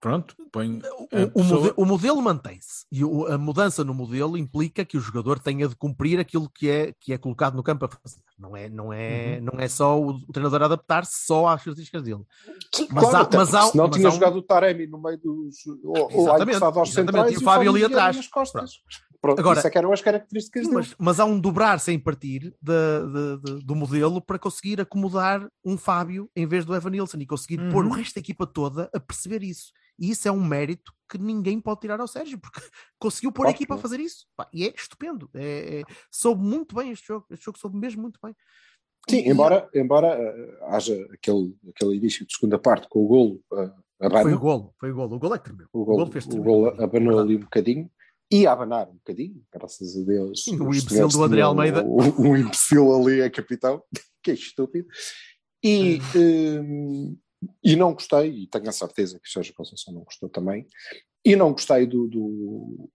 [0.01, 0.79] Pronto, põe.
[0.79, 4.85] O, a o pessoa- mode- o modelo mantém-se e o- a mudança no modelo implica
[4.85, 7.89] que o jogador tenha de cumprir aquilo que é, que é colocado no campo a
[7.89, 8.21] fazer.
[8.37, 9.51] Não é, não é, Uhum.
[9.53, 12.23] não é só o, o treinador adaptar-se só às características dele.
[12.75, 15.01] Sim, Mas claro, há- mas há- senão mas tinha há um- jogado o Taremi no
[15.01, 15.55] meio dos.
[15.85, 18.29] Ou, ou Exatamente, aos exatamente, centrais e o Fábio ali atrás.
[19.23, 20.75] Pronto, Agora- isso é que eram as características dele.
[20.75, 25.49] Mas, mas há um dobrar sem partir da- da- da- do modelo para conseguir acomodar
[25.65, 27.95] um Fábio em vez do Evan Nilsson e conseguir pôr o Uhum.
[27.95, 29.71] resto da equipa toda a perceber isso.
[29.97, 32.61] E isso é um mérito que ninguém pode tirar ao Sérgio, porque
[32.99, 33.59] conseguiu pôr a Óbvio.
[33.59, 34.27] equipa a fazer isso.
[34.37, 35.31] Pá, e é estupendo.
[35.35, 37.25] É, é- soube muito bem este jogo.
[37.31, 38.35] Este jogo soube mesmo muito bem.
[39.09, 43.71] Sim, embora, embora eh, haja aquele, aquele início de segunda parte com o golo uh,
[44.01, 45.17] abana, Foi o golo, foi o golo.
[45.17, 45.67] O golo é que tremeu.
[45.73, 46.45] o golo, fez o tremer.
[46.47, 47.21] golo abanou Verdade.
[47.29, 47.91] ali um bocadinho
[48.33, 50.45] e a abanar um bocadinho, graças a Deus.
[50.45, 51.85] Sim, o imbecil do André Almeida.
[51.85, 53.83] O, imbecil ali é capitão,
[54.25, 54.89] que é estúpido.
[55.63, 57.15] E, eh,
[57.63, 60.67] e não gostei, e tenho a certeza que o Sérgio Conceição não gostou também,
[61.23, 62.91] e não gostei do, do-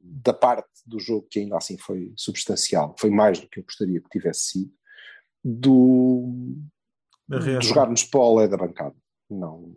[0.00, 4.00] da parte do jogo que ainda assim foi substancial, foi mais do que eu gostaria
[4.00, 4.72] que tivesse sido,
[5.44, 6.54] do,
[7.58, 8.96] de jogarmos para o da bancada.
[9.28, 9.72] Não,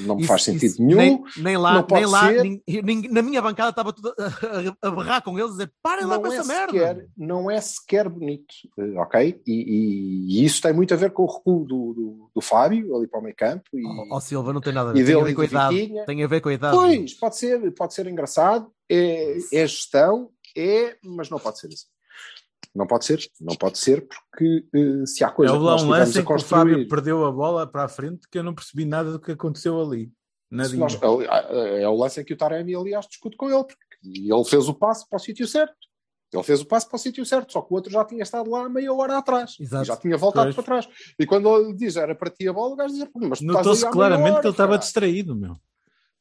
[0.00, 0.96] não me Isso- faz sentido isso nenhum.
[0.96, 4.88] Nem, nem lá, não nem lá nin- nin- na minha bancada estava tudo a, a,
[4.88, 7.08] a berrar com eles, a dizer parem lá com é, essa sequer, merda.
[7.14, 9.42] não é sequer bonito, eh, ok?
[9.46, 12.96] E, e- e isso tem muito a ver com o recuo do, do, do Fábio
[12.96, 15.12] ali para o meio campo e, Ó ó, Silva, não tem nada a e ver.
[15.12, 15.92] Tem a ver com a idade.
[16.06, 16.76] Tem a ver com a idade.
[16.76, 21.86] Pois, pode ser, pode ser engraçado, é, é gestão, é, mas não pode ser assim.
[22.74, 25.82] Não pode ser, não pode ser, porque eh, se há coisa Houve que lá nós
[25.84, 28.36] um lance a em que o Fábio construir, perdeu a bola para a frente que
[28.38, 30.06] eu não percebi nada do que aconteceu ali.
[30.06, 30.12] se
[30.50, 30.80] Nadinha.
[30.80, 34.44] nós- é, é o lance em que o Taremi, aliás, discute com ele, porque ele
[34.44, 35.74] fez o passe para o sítio certo.
[36.32, 38.50] Ele fez o passe para o sítio certo, só que o outro já tinha estado
[38.50, 39.54] lá meia hora atrás.
[39.60, 39.84] Exato.
[39.84, 40.54] E já tinha voltado Pois.
[40.56, 40.88] para trás.
[41.16, 43.88] E quando ele diz era para ti a bola, o gajo diz: mas tu Notou-se
[43.88, 44.80] claramente hora, que ele estava caralho.
[44.80, 45.54] distraído, meu.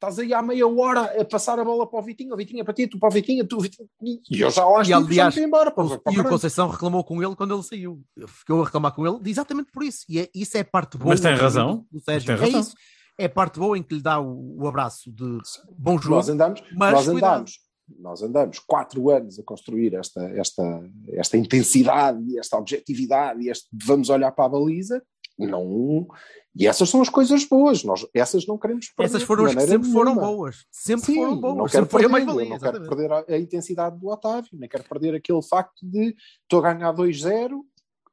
[0.03, 2.63] Estás aí há meia hora a passar a bola para o Vitinho, o Vitinho é
[2.65, 3.87] para ti, tu para o Vitinho, tu, Vitinho.
[4.29, 5.71] E eu já lá E, estive aliás, embora.
[5.71, 6.23] Para, O- para, e o.
[6.27, 8.03] Conceição reclamou com ele quando ele saiu.
[8.27, 9.99] Ficou a reclamar com ele exatamente por isso.
[10.09, 11.85] E é, isso é a parte boa Mas tem do- razão.
[11.89, 12.27] do Sérgio.
[12.27, 12.59] Tem É razão.
[12.59, 12.73] isso.
[13.17, 15.37] É a parte boa em que lhe dá o, o abraço de
[15.77, 16.15] bom jogo.
[16.15, 17.31] nós andamos, mas nós cuidado.
[17.31, 17.59] andamos,
[17.99, 23.69] nós andamos quatro anos a construir esta, esta, esta intensidade e esta objetividade e este
[23.71, 25.01] vamos olhar para a baliza.
[25.37, 26.07] Não,
[26.55, 27.83] e essas são as coisas boas.
[27.83, 29.09] Nós, essas não queremos perder.
[29.09, 30.27] Essas foram as que sempre foram nenhuma.
[30.27, 30.65] boas.
[30.71, 31.71] Sempre Sim, foram não boas.
[31.71, 32.49] quero Sempre perder, valia.
[32.49, 36.63] não quero perder a, a intensidade do Otávio, nem quero perder aquele facto de estou
[36.63, 37.59] a ganhar 2-0,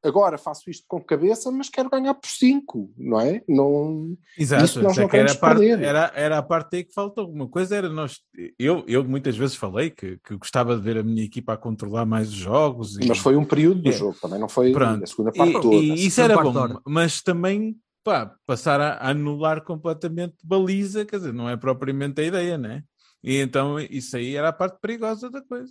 [0.02, 3.42] agora faço isto com cabeça, mas quero ganhar por 5, não é?
[3.48, 5.84] Não, Exato, nós essa não que era, a queremos parte, perder.
[5.84, 7.30] era, era a parte aí que faltou.
[7.30, 8.20] Uma coisa era nós.
[8.58, 12.06] Eu, eu muitas vezes falei que, que gostava de ver a minha equipa a controlar
[12.06, 12.96] mais os jogos.
[12.98, 13.92] E, mas foi um período do É.
[13.92, 15.04] jogo, também não foi Pronto.
[15.04, 15.74] a segunda parte e, toda.
[15.76, 16.80] e isso era bom, toda.
[16.86, 22.24] mas também pá, passar a, a anular completamente baliza, quer dizer, não é propriamente a
[22.24, 22.82] ideia, né?
[23.22, 25.70] E então isso aí era a parte perigosa da coisa.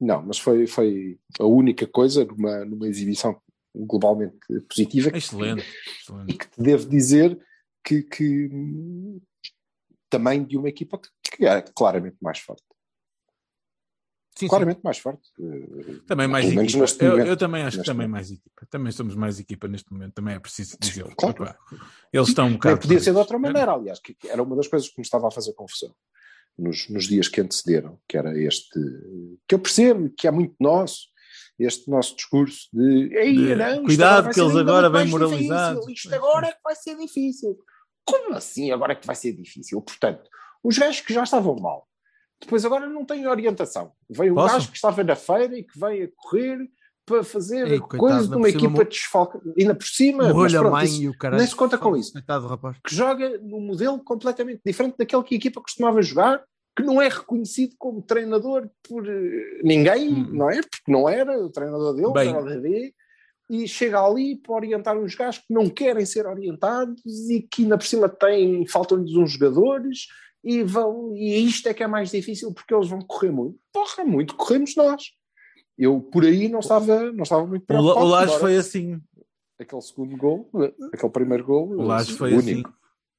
[0.00, 3.40] Não, mas foi, foi a única coisa numa, numa exibição
[3.74, 4.36] globalmente
[4.68, 5.66] positiva que- Excelente,
[6.28, 7.38] e que te devo dizer
[7.84, 8.48] que, que,
[10.08, 12.62] também de uma equipa que, que é claramente mais forte.
[14.36, 14.48] Sim, sim.
[14.50, 15.28] Claramente mais forte.
[15.40, 16.84] Eh, Também mais equipa.
[17.04, 18.10] Eu, eu também acho que Neste também momento.
[18.12, 18.66] mais equipa.
[18.70, 21.12] Também somos mais equipa neste momento, também é preciso dizer.
[21.16, 21.56] claro.
[22.12, 22.80] Eles estão um bocado.
[22.80, 25.26] podia ser de outra maneira, aliás, que que era uma das coisas que me estava
[25.26, 25.92] a fazer confusão
[26.58, 28.78] nos, nos dias que antecederam, que era este,
[29.46, 31.06] que eu percebo que é muito nosso,
[31.58, 35.86] este nosso discurso de, Ei, não, cuidado que eles agora vêm moralizados.
[35.86, 37.58] difícil, Isto agora é que vai ser difícil.
[38.04, 39.80] Como assim agora é que vai ser difícil?
[39.82, 40.28] Portanto,
[40.62, 41.86] os gajos que já estavam mal,
[42.40, 43.92] depois agora não têm orientação.
[44.08, 46.68] Vem um gajo que estava na feira e que vem a correr
[47.08, 50.84] para fazer Ei, coitado, coisas por cima, equipa mo- desfalca, ainda por cima, mas pronto,
[50.84, 52.12] isso nem se conta com isso.
[52.12, 56.42] Coitado que joga num modelo completamente diferente daquele que a equipa costumava jogar,
[56.76, 60.28] que não é reconhecido como treinador por eh, ninguém, Hum.
[60.32, 60.60] não é?
[60.60, 62.28] Porque não era o treinador dele, Bem.
[62.28, 62.94] era o DD,
[63.50, 67.78] e chega ali para orientar uns gajos que não querem ser orientados e que ainda
[67.78, 70.06] por cima têm, faltam-lhes uns jogadores
[70.44, 73.58] e vão, e isto é que é mais difícil porque eles vão correr muito.
[73.72, 75.02] Porra, muito corremos nós.
[75.78, 78.00] Eu por aí não estava, não estava muito O, preocupado.
[78.04, 79.00] o Laje embora foi assim.
[79.60, 80.48] Aquele segundo gol,
[80.92, 82.68] aquele primeiro gol, O Laje foi único.
[82.68, 82.78] assim.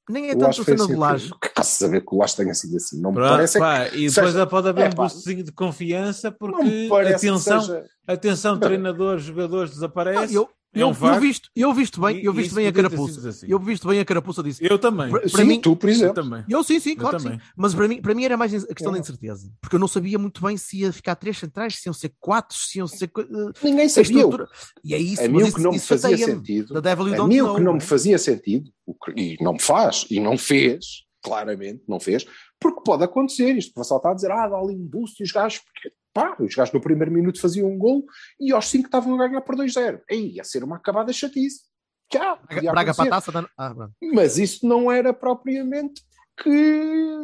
[0.09, 1.31] Nem é tanto acho a cena assim, do Laje.
[1.39, 2.99] Que que saber que o Laje tenha sido assim.
[2.99, 5.03] Não me Pronto, parece é que- pá, e depois seja- pode haver é, um pá,
[5.03, 7.85] boostzinho de confiança porque atenção, seja.
[8.07, 8.69] atenção, Bem.
[8.69, 10.33] treinador, jogadores Não, desaparece.
[10.33, 13.27] eu, é eu, um eu visto, eu visto bem, eu visto bem a carapuça.
[13.29, 13.47] assim.
[13.49, 14.63] Eu visto bem a carapuça disso.
[14.63, 15.09] Eu também.
[15.09, 16.13] Para Sim, mim- tu, por Eu exemplo.
[16.13, 16.43] também.
[16.47, 17.39] Eu sim, sim, Eu claro que sim.
[17.57, 19.01] Mas para mim, para mim era mais a questão da É.
[19.01, 19.51] incerteza.
[19.61, 22.55] Porque eu não sabia muito bem se ia ficar três centrais, se iam ser quatro,
[22.57, 23.11] se iam ser.
[23.17, 23.23] eh,
[23.63, 24.11] Ninguém sabia.
[24.17, 24.47] estrutura.
[24.83, 26.81] E é isso, A mim mas o isso, que não me fazia sentido.
[26.81, 26.95] Da A
[27.27, 27.53] mim Know.
[27.53, 27.81] o que não me é?
[27.81, 28.69] fazia sentido,
[29.17, 30.85] e não me faz, e não fez,
[31.23, 32.25] claramente não fez,
[32.59, 33.71] porque pode acontecer isto.
[33.75, 36.35] O Vassal está a dizer, ah, dá ali um boost e os gajos, porque, pá,
[36.39, 38.05] os gajos no primeiro minuto faziam um gol
[38.39, 40.01] e aos cinco estavam a ganhar por 2-0.
[40.09, 41.63] Aí ia ser uma acabada chatice.
[42.11, 43.31] Já, Braga, Braga para taça.
[43.31, 43.89] dá- Ah.
[44.13, 46.01] Mas isso não era propriamente
[46.41, 46.49] que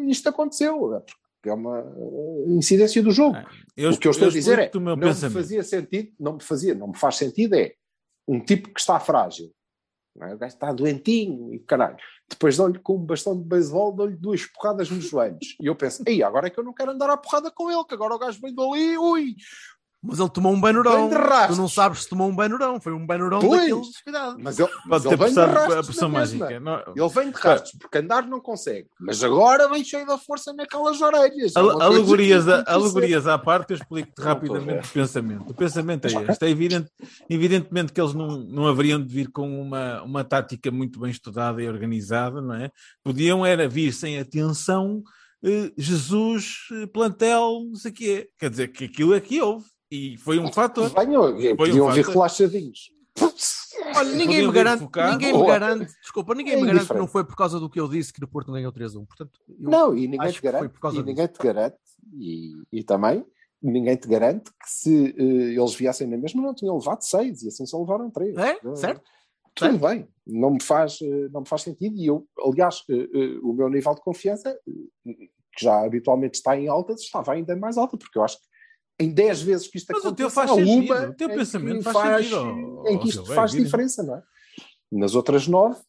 [0.07, 0.95] isto aconteceu.
[0.95, 3.35] é porque É uma uh, incidência do jogo.
[3.77, 6.73] Eu, o que eu estou a dizer é, não me fazia sentido, não me fazia,
[6.75, 7.73] não me faz sentido é
[8.27, 9.51] um tipo que está frágil,
[10.15, 10.33] não é?
[10.33, 11.97] o gajo está doentinho e caralho.
[12.27, 15.55] Depois dou-lhe com um bastão de beisebol, dou-lhe duas porradas nos joelhos.
[15.59, 17.83] E eu penso, ei, agora é que eu não quero andar à porrada com ele,
[17.85, 19.35] que agora o gajo vem dali, ui,
[20.07, 21.09] Mas ele tomou um banurão.
[21.47, 22.79] Tu não sabes se tomou um banurão.
[22.79, 23.61] Foi um banurão Pois.
[23.61, 24.01] daqueles.
[24.03, 24.37] Cuidado.
[24.39, 26.39] mas ele, mas Pode ele ter vem de rastros pressão na mesma.
[26.39, 26.59] mágica.
[26.59, 28.87] Não- Ele vem de rastros, porque andar não consegue.
[28.99, 31.55] Mas agora vem cheio da força naquelas orelhas.
[31.55, 35.49] É coisa Alegorias, a- alegorias à parte, eu explico-te rapidamente o pensamento.
[35.49, 36.45] O pensamento é este.
[36.45, 36.89] É evidente,
[37.29, 41.61] evidentemente que eles não, não haveriam de vir com uma, uma tática muito bem estudada
[41.61, 42.69] e organizada, não é?
[43.03, 45.01] Podiam era vir sem atenção,
[45.43, 48.29] eh, Jesus, eh, plantel, não sei o quê.
[48.37, 49.65] Quer dizer, que aquilo é que houve.
[49.91, 50.89] E foi um fator.
[50.89, 52.13] Venham, Foi um podiam vir fator.
[52.15, 52.91] relaxadinhos.
[53.95, 54.79] Olha, ninguém Podiam me garante.
[54.83, 55.11] focado.
[55.13, 55.93] Ninguém me garante.
[56.01, 58.23] Desculpa, ninguém É me garante que não foi por causa do que eu disse que
[58.23, 59.05] o Porto não ganhou 3-1.
[59.05, 61.07] Portanto, eu- Não, e ninguém te garante, por causa e disso.
[61.07, 61.77] ninguém te garante,
[62.13, 63.25] e, e também
[63.61, 67.47] ninguém te garante que se eh, eles viessem na mesma não tinham levado seis e
[67.47, 68.35] assim só levaram três.
[68.37, 68.51] É?
[68.63, 69.01] Eh, Certo?
[69.55, 72.83] Tudo bem, não me faz, eh, não me faz sentido e eu, aliás,
[73.41, 74.55] o meu nível de confiança,
[75.05, 78.45] que já habitualmente está em altas, estava ainda mais alta, porque eu acho que
[78.99, 81.29] em 10 vezes que isto Mas o acontece, teu faz há sentido, uma o teu
[81.29, 84.23] pensamento faz faz, sentido, ó, em que isto é faz diferença, não é?
[84.91, 85.81] Nas outras nove,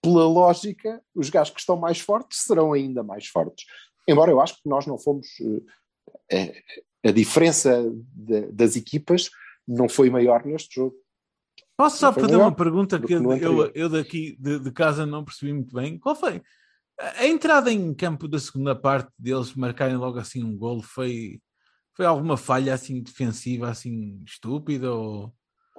[0.00, 3.64] pela lógica, os gajos que estão mais fortes serão ainda mais fortes.
[4.08, 5.26] Embora eu acho que nós não fomos.
[6.30, 6.62] eh,
[7.04, 7.82] a, a diferença
[8.14, 9.28] de- das equipas
[9.66, 10.94] não foi maior neste jogo.
[11.76, 13.72] Posso só fazer uma pergunta que eu, anterior.
[13.74, 15.98] eu daqui de, de casa não percebi muito bem?
[15.98, 16.40] Qual foi?
[16.98, 21.40] A a entrada em campo da segunda parte deles marcarem logo assim um golo foi,
[21.96, 24.92] foi alguma falha assim defensiva, assim estúpida?
[24.92, 25.32] Ou...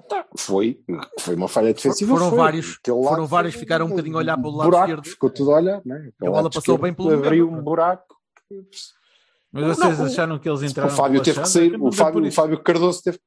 [0.09, 0.79] Tá, Foi,
[1.19, 2.13] foi uma falha defensiva.
[2.13, 2.37] Foram foi.
[2.37, 5.05] vários- foram lado vários ficaram um bocadinho a olhar para o lado buraco, esquerdo.
[5.07, 5.95] Ficou tudo a olhar, né?
[6.15, 8.15] Aquele bola passou bem pelo Abriu um buraco.
[9.51, 11.91] Mas Não, vocês o- acharam que eles O entraram Fábio teve que sair, não o
[11.91, 12.31] Fábio, o.
[12.31, 13.19] Fábio Cardoso teve.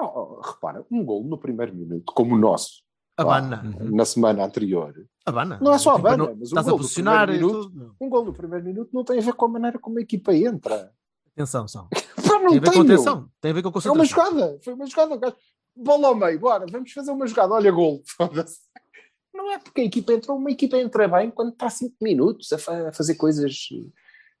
[0.00, 2.82] Oh, oh, repara, um gol no primeiro minuto, como o nosso,
[3.16, 3.62] Habana.
[3.64, 3.96] Uhum.
[3.96, 4.94] na semana anterior.
[5.26, 5.58] Habana.
[5.60, 7.96] Não é só Tipo, Habana, não- mas o Estás a gol do posicionar minuto- tudo.
[8.00, 10.34] Um gol no primeiro minuto não tem a ver com a maneira como a equipa
[10.34, 10.90] entra.
[11.38, 11.88] Atenção, são.
[12.26, 13.30] Pá, não Tem a ver com atenção.
[13.40, 14.04] Tem a ver com É uma concentração.
[14.06, 15.14] jogada, foi uma jogada.
[15.14, 15.36] o gajo,
[15.76, 17.54] Bola ao meio, bora, vamos fazer uma jogada.
[17.54, 18.02] Olha, gol.
[19.32, 22.58] Não é porque a equipa entrou, uma equipa entra bem quando está 5 minutos a,
[22.58, 23.56] fa- a fazer coisas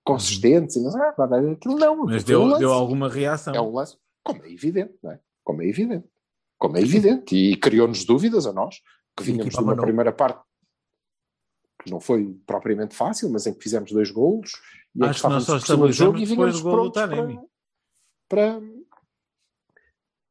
[0.02, 0.74] consistentes.
[0.74, 1.14] e Não, sei, ah,
[1.52, 1.96] aquilo não.
[2.04, 3.54] Mas foi um deu, deu alguma reação.
[3.54, 5.20] É um lance, como é evidente, não é?
[5.44, 6.08] Como é evidente.
[6.58, 7.36] Como é evidente.
[7.36, 8.80] E criou-nos dúvidas a nós,
[9.16, 10.42] que vinhamos equipa de uma primeira parte
[11.82, 14.50] que não foi propriamente fácil, mas em que fizemos dois golos
[14.94, 17.38] e Acho que nós só do jogo e prontos Taremi.
[18.28, 18.60] para,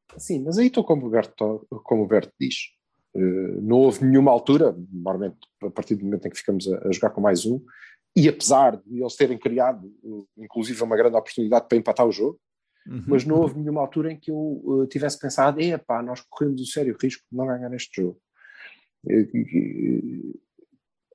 [0.08, 0.18] para...
[0.18, 2.54] Sim, mas aí estou como o Berto, como o Berto diz.
[3.14, 6.92] Eh, não houve nenhuma altura, normalmente a partir do momento em que ficamos a, a
[6.92, 7.64] jogar com mais um,
[8.16, 12.38] e apesar de eles terem criado, eh, inclusive, uma grande oportunidade para empatar o jogo,
[12.86, 13.04] Uhum.
[13.06, 16.64] mas não houve nenhuma altura em que eu eh, tivesse pensado, epá, nós corremos o
[16.64, 18.18] sério risco de não ganhar este jogo.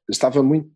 [0.04, 0.70] Eh, eh, estava muito.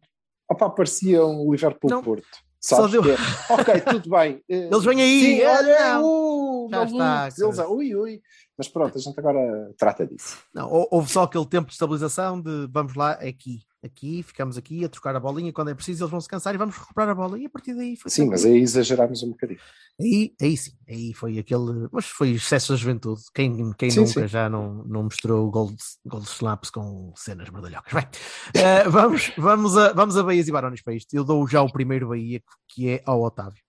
[0.50, 2.26] Opa, parecia um Liverpool-Porto.
[2.62, 3.16] só deu- é,
[3.50, 4.42] ok, tudo bem.
[4.50, 7.70] eh, Eles vêm aí, Sim, é, olha, uh, Já está, eles, cara.
[7.70, 8.22] ui, ui.
[8.58, 10.38] Mas pronto, a gente agora trata disso.
[10.54, 13.60] Não, hou- houve só aquele tempo de estabilização de vamos lá, é aqui.
[13.84, 16.58] Aqui, ficamos aqui a trocar a bolinha quando é preciso, eles vão se cansar e
[16.58, 17.40] vamos recuperar a bola.
[17.40, 19.60] E a partir daí foi Sim, mas aí exagerámos um bocadinho.
[20.00, 21.88] Aí, aí sim, aí foi aquele.
[21.92, 23.22] Mas foi excesso da juventude.
[23.34, 24.28] Quem, quem Sim, nunca sim.
[24.28, 27.94] já não, não mostrou gold, gold slaps com cenas merdalhocas?
[27.94, 28.08] Bem,
[28.56, 31.14] eh, vamos, vamos, a, vamos a Bahias e Barões para isto.
[31.14, 33.62] Eu dou já o primeiro Bahia, que é ao Otávio.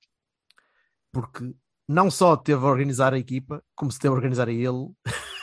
[1.12, 1.54] Porque
[1.88, 4.90] não só teve a organizar a equipa, como se teve a organizar a ele,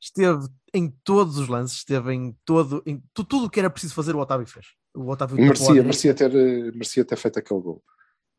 [0.00, 3.94] esteve em todos os lances, esteve em todo, em tu- tudo o que era preciso
[3.94, 4.66] fazer, o Otávio fez.
[4.94, 7.82] O Otávio Merecia, merecia, ter, eh, merecia ter feito aquele gol.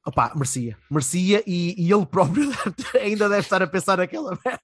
[0.03, 2.49] Opá, merecia, merecia e, e ele próprio
[2.99, 4.63] ainda deve estar a pensar naquela merda,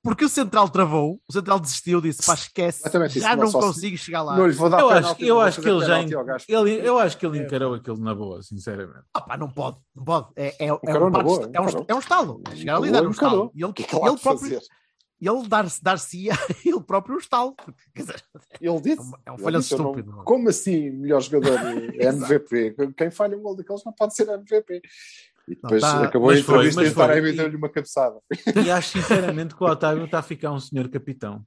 [0.00, 2.84] porque o Central travou, o Central desistiu, disse pá, esquece,
[3.18, 4.36] já não só se- consigo chegar lá.
[4.36, 5.98] Não lhe vou dar Eu acho, eu acho que ele já.
[6.48, 9.02] Ele, eu acho que ele encarou aquilo na boa, sinceramente.
[9.16, 10.78] Opá, não pode, não pode, é, é, é, um,
[11.10, 13.70] boa, é, um, é um estalo, é chegar ali e dar um estalo, e ele,
[13.70, 14.62] O que é que ele de próprio, fazer?
[15.20, 15.48] Ele
[15.80, 18.22] dar-se a ele próprio um estalo, porque, dizer,
[18.60, 18.98] Ele disse.
[19.24, 20.12] É um- é um disse, eu não- estúpido.
[20.24, 21.58] Como assim, melhor jogador
[21.98, 22.74] MVP?
[22.96, 24.82] Quem falha um gol daqueles não pode ser MVP.
[25.48, 27.36] E depois tá- acabou a foi, entrevista mas e o Taremi foi.
[27.36, 28.18] deu-lhe uma cabeçada.
[28.64, 31.42] E acho sinceramente que o Otávio está a ficar um senhor capitão.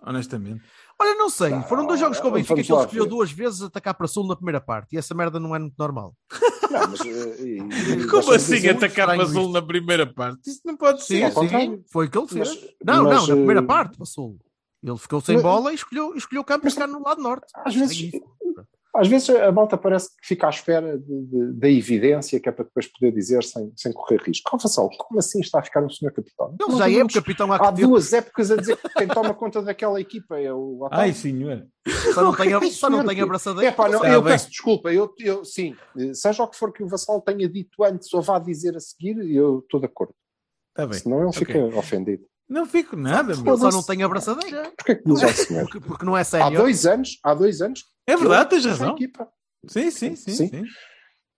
[0.00, 0.62] Honestamente.
[1.00, 3.62] Olha, não sei, foram dois jogos com o Benfica que ele lá escolheu duas vezes
[3.62, 6.14] atacar para sul na primeira parte, e essa merda não é muito normal.
[6.70, 10.50] Não, mas, eh, e- e Como assim atacar para azul na primeira parte?
[10.50, 11.32] Isso não pode Sim, ser.
[11.48, 12.48] sim, foi o que ele fez.
[12.50, 14.36] Mas- Não, mas, não, na primeira eh, parte passou.
[14.84, 17.46] Ele ficou sem mas- bola e escolheu, escolheu o campo mas- ficar no lado norte.
[17.64, 18.10] Às vezes.
[18.94, 20.98] Às vezes a malta parece que fica à espera
[21.54, 24.56] da evidência que é para depois poder dizer sem, sem correr risco.
[24.58, 26.48] Vassal, como assim está a ficar um senhor capitão?
[26.60, 29.34] Ele Nós já é o capitão há Há duas épocas a dizer que quem toma
[29.34, 31.04] conta daquela equipa é o Otávio.
[31.04, 31.66] Ai, senhor.
[32.14, 33.68] só não tem, Ai, só não tem que- abraçadeira.
[33.68, 34.32] É pá, não, eu bem.
[34.32, 35.76] peço desculpa, eu, eu sim,
[36.14, 39.16] seja o que for que o Vassal tenha dito antes ou vá dizer a seguir,
[39.34, 40.14] eu estou de acordo.
[40.70, 40.98] Está bem.
[40.98, 41.44] Senão ele Ok.
[41.46, 42.24] fica ofendido.
[42.48, 43.56] Não fico nada, Ele meu.
[43.58, 44.72] só não tem abraçadeira.
[44.76, 45.62] Porquê que ao senhor?
[45.64, 46.56] Porque, porque não é Há sério.
[46.58, 48.94] dois anos, há dois anos, É verdade, tens razão.
[48.94, 49.28] equipa,
[49.66, 50.32] Sim, sim, sim.
[50.32, 50.48] Sim.
[50.48, 50.64] sim.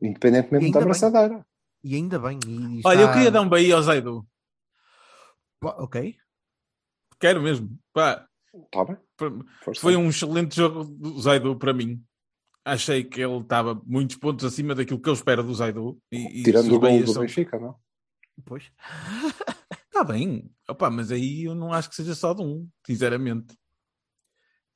[0.00, 0.82] independentemente da ainda bem.
[0.82, 1.46] abraçadeira.
[1.82, 2.38] E ainda bem.
[2.46, 4.26] e Olha, eu está- queria dar um Bahia ao Zaidu.
[5.62, 6.16] Ok.
[7.18, 7.76] Quero mesmo.
[7.92, 8.96] Pá, Está bem?
[9.18, 9.80] Foi- Força.
[9.80, 12.02] foi um excelente jogo do Zaidu para mim.
[12.64, 15.98] Achei que ele estava muitos pontos acima daquilo que eu espero do Zaidu.
[16.12, 17.74] E, Tirando o gol do são- Benfica, não?
[18.44, 18.70] Pois.
[19.92, 20.48] Está bem.
[20.68, 23.58] Opa, mas aí eu não acho que seja só de um, sinceramente.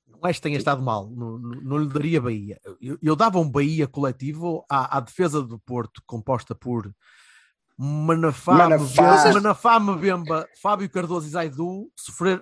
[0.09, 1.09] Não acho que tenha estado mal.
[1.09, 2.61] Não, não- não lhe daria Bahia.
[2.81, 6.93] Eu, eu dava um Bahia coletivo à, à defesa do Porto, composta por
[7.79, 8.55] Manafá,
[9.35, 9.81] Manafá.
[9.81, 12.41] Mbemba, Fábio Cardoso e Zaidu sofrer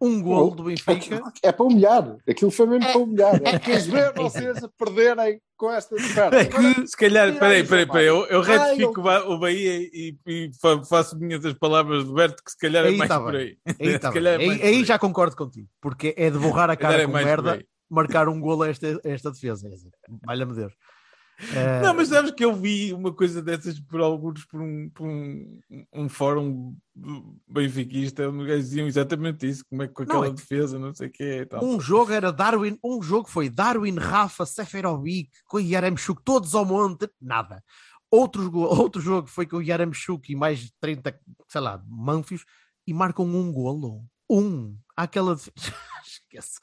[0.00, 1.22] um gol do Benfica.
[1.42, 2.16] É para humilhar.
[2.28, 3.40] Aquilo foi mesmo para humilhar.
[3.44, 6.46] É quis ver vocês a perderem com esta desperta.
[6.46, 10.16] Que, se calhar, peraí, peraí, peraí, eu, eu Ai, retifico o Ba- o Bahia e,
[10.26, 13.20] e fa- faço minhas as palavras do Berto, que se calhar é Aí mais tá
[13.20, 13.58] por aí.
[13.78, 17.06] Aí, tá é Aí- aí já concordo contigo, porque é de borrar a cara é
[17.06, 19.68] com merda, marcar um golo a esta, a esta defesa.
[20.24, 20.72] Valha-me Deus.
[21.54, 25.06] Eh, Não, mas sabes que eu vi uma coisa dessas por alguns, por um, por
[25.06, 25.58] um,
[25.92, 26.76] um fórum
[27.48, 30.78] benfiquista, onde gajos diziam exatamente isso, como é que com Não, aquela é que- defesa,
[30.78, 31.64] não sei o que é tal.
[31.64, 36.64] Um jogo era Darwin, um jogo foi Darwin, Rafa, Seferovic, com o Yaremchuk, todos ao
[36.64, 37.62] monte, nada.
[38.10, 38.50] Outro,
[38.90, 42.44] outro jogo foi com o Yaremchuk e mais 30, sei lá, Manfios,
[42.86, 44.04] e marcam um golo.
[44.28, 44.76] Um.
[44.96, 45.34] Aquela.
[45.34, 45.50] def-
[46.06, 46.62] Esqueçam.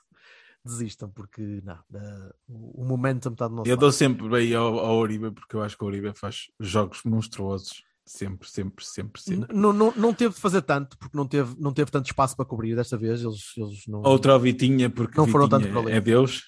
[0.67, 3.79] Desistam, porque não, da- o, momentum está do nosso Eu lado.
[3.81, 7.83] dou sempre bem ao, ao Oribe, porque eu acho que o Oribe faz jogos monstruosos.
[8.05, 9.53] Sempre, sempre, sempre, sempre.
[9.53, 12.45] Não, não, não teve de fazer tanto, porque não teve, não teve tanto espaço para
[12.45, 13.21] cobrir desta vez.
[13.21, 14.01] Eles, eles não.
[14.01, 15.97] Outra ao Vitinha, porque Não foram tanto Vitinha para ali.
[15.97, 16.43] é Deus.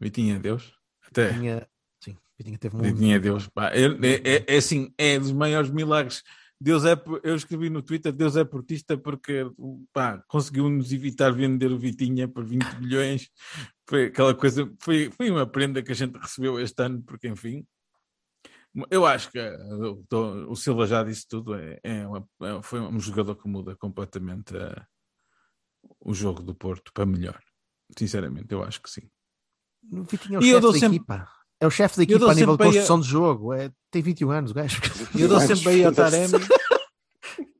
[0.00, 0.72] Vitinha é Deus.
[1.06, 1.34] Até.
[1.34, 1.68] Tinha,
[2.02, 2.94] sim, Vitinha teve muito.
[2.94, 3.46] Vitinha é Deus.
[3.48, 6.22] Pá, é, é- é- é assim, é dos maiores milagres.
[6.62, 6.92] Deus é,
[7.24, 9.44] eu escrevi no Twitter, Deus é portista porque
[9.92, 13.28] pá, conseguiu-nos evitar vender o Vitinha por 20 milhões.
[13.88, 17.66] Foi aquela coisa, foi, foi uma prenda que a gente recebeu este ano, porque enfim.
[18.90, 21.54] Eu acho que eh, o, Tom- o Silva já disse tudo.
[21.54, 24.82] É, é uma- é- foi um jogador que muda completamente eh,
[26.00, 27.38] o jogo do Porto para melhor.
[27.98, 29.10] Sinceramente, eu acho que sim.
[29.90, 31.28] O Vitinha é o E eu chefe dou da sempre- equipa.
[31.62, 33.52] É o chefe da equipa a nível de aí a- construção de jogo.
[33.52, 34.80] É, tem 21 anos, o gajo.
[35.14, 36.32] E eu dou sempre aí ao Taremi.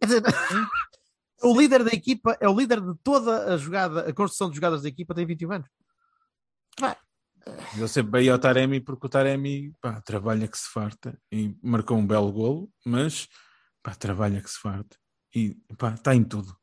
[0.01, 0.23] Quer dizer,
[1.45, 4.83] o líder da equipa é o líder de toda a jogada, a construção de jogadas
[4.83, 5.69] da equipa tem 21 anos.
[7.79, 11.96] Eu sempre bem ao Taremi porque o Taremi pá, trabalha que se farta e marcou
[11.96, 13.29] um belo golo, mas
[13.83, 14.96] pá, trabalha que se farta
[15.35, 16.57] e pá, está em tudo.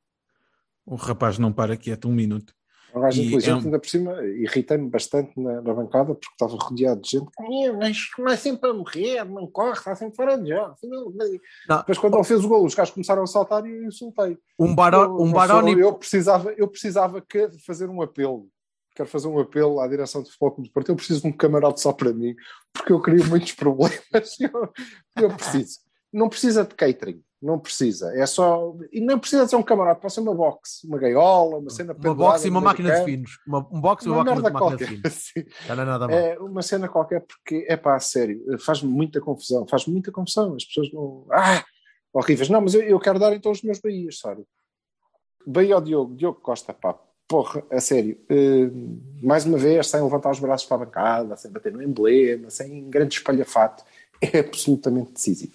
[0.85, 2.53] O rapaz não para quieto um minuto.
[2.95, 6.27] Um gajo E inteligente, é um- ainda por cima, irritei-me bastante na, na bancada porque
[6.31, 7.27] estava rodeado de gente.
[7.39, 10.75] "Ah, Mas não é sempre a morrer, não corre, está sempre fora de jogo.
[10.83, 11.11] Não, não."
[11.69, 11.77] Não.
[11.77, 14.37] Depois, quando ele fez o gol, os gajos começaram a saltar e eu insultei.
[14.57, 15.79] Um, Baró, Eu- um Baroni.
[15.79, 18.47] eu precisava, eu precisava que- de fazer um apelo.
[18.95, 20.89] quero fazer um apelo à direção do Futebol Clube do Porto.
[20.89, 22.35] Eu preciso de um camarote só para mim,
[22.73, 24.37] porque eu crio muitos problemas.
[24.41, 25.79] Eu, eu preciso.
[26.11, 28.13] Não precisa de catering, não precisa.
[28.15, 28.75] É só.
[28.91, 32.15] E não precisa ser um camarote, pode ser uma box, uma gaiola, uma cena Uma
[32.15, 33.39] box e uma máquina de finos.
[33.47, 34.87] Uma, um box e uma, uma máquina, merda de qualquer.
[34.87, 35.33] finos.
[35.67, 36.17] Não é nada mal.
[36.17, 40.55] É uma cena qualquer, porque é pá, sério, faz-me muita confusão, faz muita confusão.
[40.55, 41.25] As pessoas não.
[41.31, 41.63] Ah!
[42.11, 42.49] Horríveis.
[42.49, 44.43] Não, mas eu, eu quero dar então os meus Bahias, sabe?
[45.45, 48.19] Bahia ao Diogo, Diogo Costa, pá, porra, a sério.
[48.29, 48.69] eh,
[49.21, 52.89] mais uma vez, sem levantar os braços para a bancada, sem bater no emblema, sem
[52.89, 53.83] grande espalhafato,
[54.21, 55.53] é absolutamente decisivo.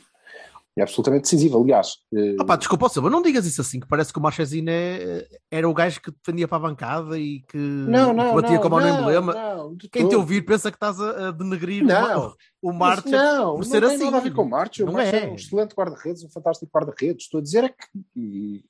[0.77, 1.99] É absolutamente decisivo, aliás.
[2.13, 5.25] eh, Ah pá, desculpa, Silva, não digas isso assim, que parece que o Marchesino é-
[5.49, 8.67] era o gajo que defendia para a bancada e que, não, não, batia não, com
[8.67, 9.33] a mão no não, emblema.
[9.35, 12.35] não, Quem te ouvir pensa que estás a, denegrir Não.
[12.61, 14.05] o, Marcha não, por não ser tem assim.
[14.07, 14.81] nada a ver com o March.
[14.81, 15.25] O Não March é.
[15.25, 17.27] é um excelente guarda-redes, um fantástico guarda-redes.
[17.27, 18.65] Estou a dizer é que,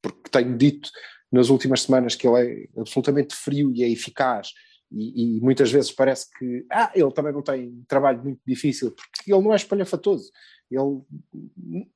[0.00, 0.90] porque tenho dito
[1.32, 4.50] nas últimas semanas que ele é absolutamente frio e é eficaz,
[4.92, 9.32] e, e muitas vezes parece que ah, ele também não tem trabalho muito difícil, porque
[9.32, 10.30] ele não é espalhafatoso.
[10.74, 11.86] Ele,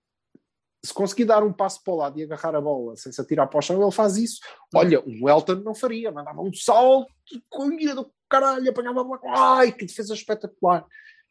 [0.85, 3.49] se conseguir dar um passo para o lado e agarrar a bola sem se atirar
[3.49, 4.41] para o chão, ele faz isso.
[4.75, 7.13] Olha, o Elton não faria, mandava um salto,
[7.49, 10.87] corrida do caralho, apanhava a bola, ai, que defesa espetacular.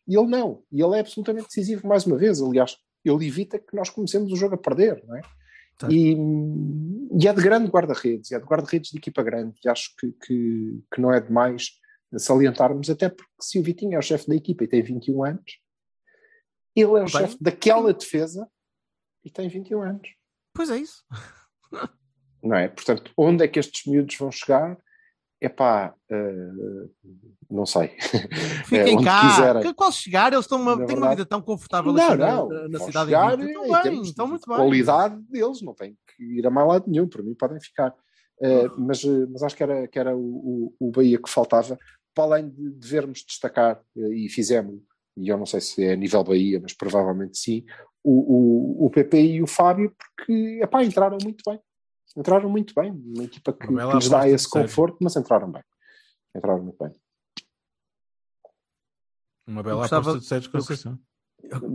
[0.07, 2.41] E ele não, e ele é absolutamente decisivo mais uma vez.
[2.41, 5.21] Aliás, ele evita que nós comecemos o jogo a perder, não é?
[5.79, 5.93] Certo.
[5.93, 6.15] E,
[7.19, 10.83] e é de grande guarda-redes, é de guarda-redes de equipa grande, e acho que, que,
[10.93, 11.71] que não é demais
[12.17, 15.59] salientarmos, até porque se o Vitinho é o chefe da equipa e tem 21 anos,
[16.76, 18.49] ele é o Bem, chefe daquela defesa
[19.23, 20.07] e tem 21 anos,
[20.53, 21.03] Pois é isso.
[22.43, 22.67] não é?
[22.67, 24.78] Portanto, onde é que estes miúdos vão chegar?
[25.41, 25.93] É pá,
[27.49, 27.89] não sei.
[28.65, 29.21] Fiquem onde cá.
[29.30, 29.61] quiserem.
[29.63, 32.36] Que, qual chegar, eles estão uma, têm uma verdade- vida tão confortável Não, aqui na-
[32.36, 32.47] não.
[32.47, 34.55] na, na cidade chegar de em Estão bem, estão de muito bem.
[34.57, 37.93] qualidade deles, não tem que ir a mais lado nenhum, para mim podem ficar.
[38.41, 41.78] Eh, mas, eh, mas acho que era, que era o, o, o Bahia que faltava,
[42.13, 44.80] para além de devermos destacar, eh, e fizemos,
[45.18, 47.66] e eu não sei se é a nível Bahia, mas provavelmente sim,
[48.03, 51.59] o, o, o PP e o Fábio, porque epá, entraram muito bem.
[52.18, 55.63] Entraram muito bem, uma equipa que, que lhes dá esse conforto, mas entraram bem.
[56.36, 56.91] Entraram muito bem.
[59.47, 60.99] Uma bela gostava- aposta de Sérgio Conceição.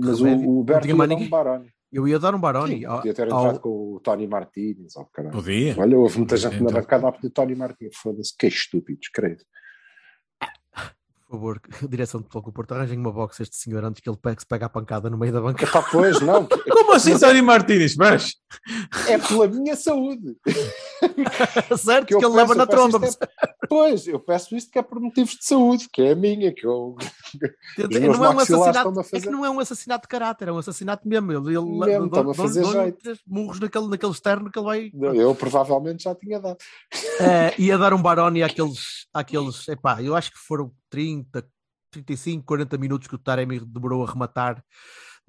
[0.02, 0.26] Mas o,
[0.58, 1.28] o Berto ia dar um.
[1.28, 1.70] Baroni.
[1.92, 2.78] Eu ia dar um Baroni.
[2.80, 4.96] Sim, ao- podia ter ao- entrado com o Tony Martínez.
[4.96, 5.34] Oh, caralho.
[5.36, 5.76] Podia.
[5.78, 6.72] Olha, houve muita gente na Então.
[6.80, 7.96] bancada a pedir Tony Martínez.
[7.96, 9.36] Foda-se, que estúpidos, creio.
[11.30, 14.18] Por favor, direção de Futebol Porto, arranjem uma box a este senhor antes que ele
[14.20, 15.64] pegue, se pegue a pancada no meio da banca.
[15.64, 16.44] Epá, pois, não.
[16.68, 17.94] Como assim, Tony Martínez?
[17.94, 18.34] Mas
[19.06, 20.36] É pela minha saúde.
[21.78, 22.06] certo?
[22.06, 23.04] Que, eu ele leva na tromba.
[23.06, 23.28] isto é-
[23.68, 26.66] Pois, eu peço isto que é por motivos de saúde, que é a minha, que
[26.66, 26.96] eu...
[27.78, 30.52] Não é um assassinato, a é que fazer- não é um assassinato de caráter, é
[30.52, 31.30] um assassinato mesmo.
[31.32, 32.98] Ele, ele Mesmo, dá- a dá- fazer dá- jeito.
[33.02, 34.90] três murros naquele, naquele externo que ele vai.
[35.14, 36.56] Eu provavelmente já tinha dado.
[37.20, 39.68] Eh, ia dar um Baroni àqueles, àqueles.
[39.68, 41.46] Epá, eu acho que foram 30,
[41.90, 44.64] 35, 40 minutos que o Taremi demorou a rematar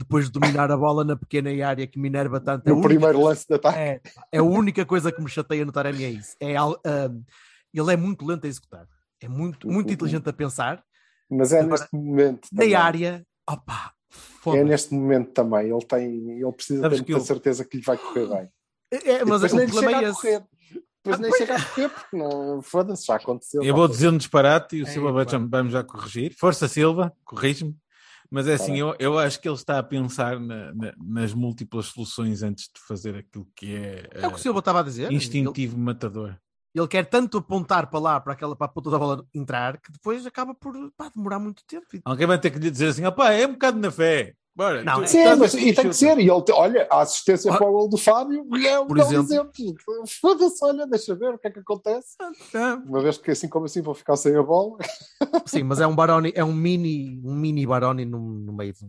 [0.01, 2.67] depois de dominar a bola na pequena área que Minerva tanto.
[2.67, 3.77] É a única primeiro lance de ataque.
[3.79, 6.35] É, é a única coisa que me chateia no Taremi é isso.
[6.39, 6.53] É,
[7.73, 8.87] ele é muito lento a executar.
[9.21, 9.93] É muito, muito Uhum.
[9.93, 10.83] inteligente a pensar.
[11.29, 12.75] Mas é Agora, neste momento Na também.
[12.75, 13.93] área, opá,
[14.47, 15.69] É neste momento também.
[15.69, 16.31] Ele tem...
[16.41, 18.49] Ele precisa Sabes ter muita eu- certeza que lhe vai correr bem.
[18.91, 20.13] É, E mas depois o nem chega é a esse.
[20.21, 20.43] correr.
[21.03, 22.61] Depois Ah, nem chega a correr, porque não...
[22.61, 23.63] Foda-se, já aconteceu.
[23.63, 26.35] eu vou dizer um disparate e o É, Silva vai vai-me já corrigir.
[26.37, 27.75] Força, Silva, corrige-me.
[28.31, 31.33] Mas é Tá assim, eu, eu acho que ele está a pensar na- na- nas
[31.33, 34.83] múltiplas soluções antes de fazer aquilo que é, É o que o Silva estava a
[34.83, 35.11] dizer.
[35.11, 36.29] instintivo matador.
[36.29, 36.39] Ele,
[36.83, 39.91] ele quer tanto apontar para lá, para aquela para a ponta da bola entrar, que
[39.91, 41.85] depois acaba por pá, demorar muito tempo.
[42.05, 44.33] Alguém vai ter que lhe dizer assim: opá, é um bocado na fé.
[44.53, 44.83] Bora.
[44.83, 46.17] Não, tu- é- Sim, mas e tem que ser.
[46.19, 47.57] E ele, te- olha, a assistência Ah.
[47.57, 49.23] para o gol do Fábio é um exemplo.
[49.23, 49.53] exemplo.
[50.21, 52.15] Foda-se, olha, deixa ver o que é que acontece.
[52.85, 54.77] Uma vez que assim como assim vou ficar sem a bola.
[55.47, 58.85] Sim, mas é um Baroni, é um mini, um mini Baroni no, no meio de,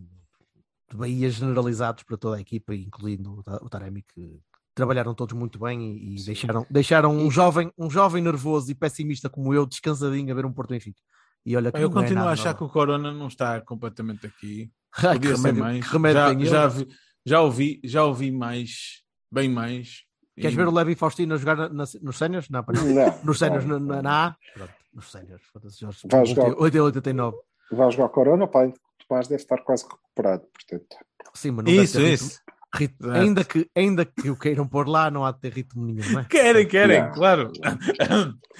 [0.89, 4.39] de Bahias generalizados para toda a equipa, incluindo o o Taremi, que
[4.75, 9.29] trabalharam todos muito bem e, e deixaram, deixaram um, jovem, um jovem nervoso e pessimista
[9.29, 10.99] como eu, descansadinho a ver um Porto Benfica.
[11.45, 13.59] E olha que Eu não é continuo a nada achar que o Corona não está
[13.61, 14.71] completamente aqui.
[14.97, 15.85] Ai, que Podia ser remédio- mais.
[15.87, 16.87] que remédio já, já, vi-
[17.25, 20.03] já ouvi, já ouvi mais, bem mais.
[20.35, 22.49] Queres E- ver o Levi Faustino a jogar na- na- nos séniores?
[22.49, 22.83] Não, não.
[22.83, 24.35] Não, Nos séniores não, na, na, na A?
[24.53, 25.45] Pronto, nos séniores.
[25.51, 25.99] foda-se, Jorge.
[26.09, 26.53] Vai jogar.
[26.57, 27.37] 8 a 89.
[27.71, 28.73] Vai jogar Corona, pá, o
[29.07, 30.95] Tomás deve estar quase recuperado, portanto.
[31.33, 32.39] Sim, mas não deve Isso, ter ritmo- isso.
[32.73, 36.11] Ritmo- ainda, que, ainda que o queiram pôr lá, não há de ter ritmo nenhum,
[36.11, 36.25] não é?
[36.25, 37.11] Querem, querem, Não.
[37.11, 37.51] claro.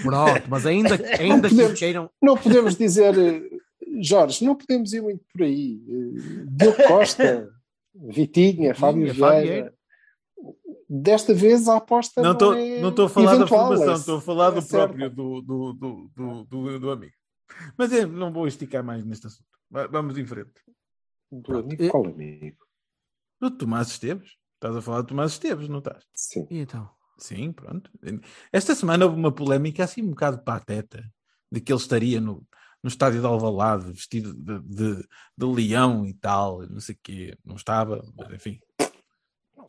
[0.01, 1.79] Pronto, mas ainda, ainda que o podemos.
[1.79, 2.09] queiram.
[2.21, 3.41] Não podemos dizer, eh,
[4.01, 5.81] Jorge, não podemos ir muito por aí.
[5.87, 7.49] Eh, Diogo Costa,
[7.95, 9.73] Vitinha, Fábio Vieira.
[10.89, 13.97] desta vez a aposta Não estou é não estou a falar eventual, da formação, é-
[13.97, 14.87] estou a falar é do certa.
[14.87, 17.13] próprio do, do, do, do, amigo.
[17.77, 19.45] Mas eu não vou esticar mais neste assunto.
[19.69, 20.51] Va- Vamos em frente.
[21.31, 22.57] Do amigo, qual amigo?
[23.49, 24.37] Do Tomás Esteves.
[24.55, 26.05] Estás a falar do Tomás Esteves, não estás?
[26.13, 26.47] Sim.
[26.49, 26.89] E então?
[27.17, 27.91] Sim, pronto.
[28.53, 31.03] Esta semana houve uma polémica assim um bocado pateta
[31.51, 32.47] de que ele estaria no,
[32.81, 36.99] no estádio de Alvalade vestido de, de, de leão e tal, e não sei o
[37.03, 37.37] quê.
[37.43, 38.59] Não estava, mas enfim.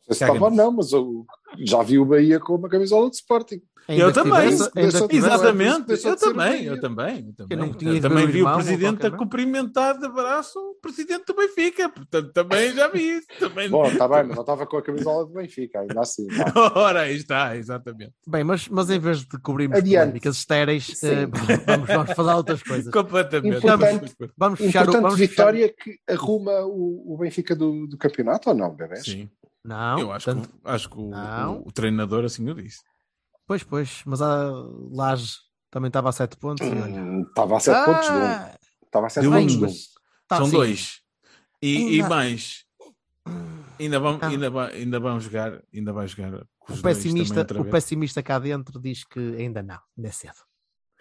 [0.08, 1.24] Não sei se estava ou não, mas eu
[1.58, 3.62] já vi o Bahia com uma camisola de Sporting.
[3.88, 4.70] eu também, tivesse-
[5.10, 5.86] exatamente.
[5.86, 7.58] deixou Eu também, eu também, eu também.
[7.58, 11.34] não tinha Eu também o vi o presidente a cumprimentar de abraço o presidente do
[11.34, 13.26] Benfica, portanto também já vi isso.
[13.38, 13.68] Também...
[13.70, 16.26] Bom, está bem, mas não estava com a camisola do Benfica, ainda assim.
[16.28, 16.70] vá.
[16.76, 18.12] Ora, aí está, exatamente.
[18.26, 20.00] Bem, mas, mas em vez de cobrirmos Adiante.
[20.00, 21.26] polémicas estéreis, eh,
[21.66, 22.92] vamos, vamos falar outras coisas.
[22.92, 23.58] Completamente.
[23.58, 24.16] Importante.
[24.36, 28.54] Vamos fechar o Importante vamos vitória que arruma o, o Benfica do, do campeonato ou
[28.56, 29.04] não, bebês?
[29.04, 29.43] Sim, Fechar...
[29.64, 32.82] Não, eu acho, tanto- que, acho que o, o- o treinador assim o disse.
[33.46, 34.50] Pois, pois, mas a
[34.92, 35.36] Laje
[35.70, 36.66] também estava a 7 pontos.
[36.66, 38.22] Hum, Estava a 7 pontos de um.
[38.24, 39.32] Ah, Estava a 7 De um.
[39.32, 39.60] pontos de um.
[39.62, 39.88] mas-
[40.28, 40.52] tá, São sim.
[40.52, 41.00] dois.
[41.62, 42.64] E, e mais.
[43.80, 44.28] Ainda, vamos, Ah.
[44.28, 49.02] ainda, vai, ainda vão jogar, ainda vai jogar O pessimista, o pessimista cá dentro diz
[49.04, 50.36] que ainda não, ainda é cedo.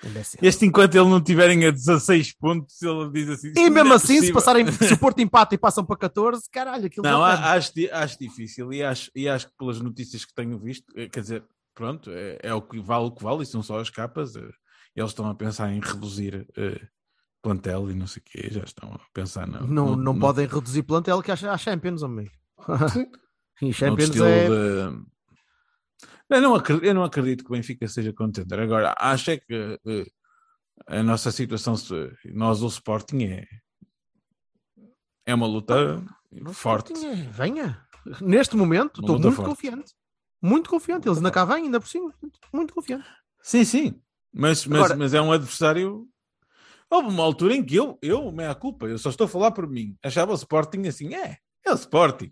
[0.06, 0.48] É.
[0.48, 3.52] Este, enquanto ele não tiverem a 16 pontos, ele diz assim.
[3.56, 5.98] E "Não mesmo é assim, se possível." passarem, se o Porto empate e passam para
[5.98, 9.80] 14, caralho, aquilo Não, já a- acho, acho difícil e acho, e acho que pelas
[9.82, 11.44] notícias que tenho visto, eh, quer dizer,
[11.74, 14.36] pronto, é, é o que vale o que vale, e são só as capas.
[14.36, 14.42] eh,
[14.96, 16.82] Eles estão a pensar em reduzir eh,
[17.42, 20.20] plantel e não sei o quê, já estão a pensar no, não, no- não no-
[20.20, 22.32] podem reduzir plantel que há, há Champions, amigo.
[22.92, 23.06] Sim.
[23.62, 24.48] e Champions estilo é.
[24.50, 25.13] de-
[26.34, 28.60] Eu não, acredito, eu não acredito que o Benfica seja contender.
[28.60, 30.06] Agora, acho é que eh,
[30.88, 31.76] a nossa situação,
[32.34, 33.48] nós o Sporting, é,
[35.26, 36.04] é uma luta
[36.52, 36.94] forte.
[36.94, 37.88] Sporting é- Venha.
[38.20, 39.50] Neste momento, estou muito forte.
[39.50, 39.94] confiante.
[40.42, 41.08] Muito confiante.
[41.08, 42.14] Eles ainda cá vêm, ainda por cima.
[42.52, 43.08] Muito confiante.
[43.42, 44.02] Sim, sim.
[44.34, 46.08] Mas, mas, Agora- mas é um adversário.
[46.90, 49.68] Houve uma altura em que eu, eu, meia culpa, eu só estou a falar por
[49.68, 52.32] mim, achava o Sporting assim, é, é o Sporting,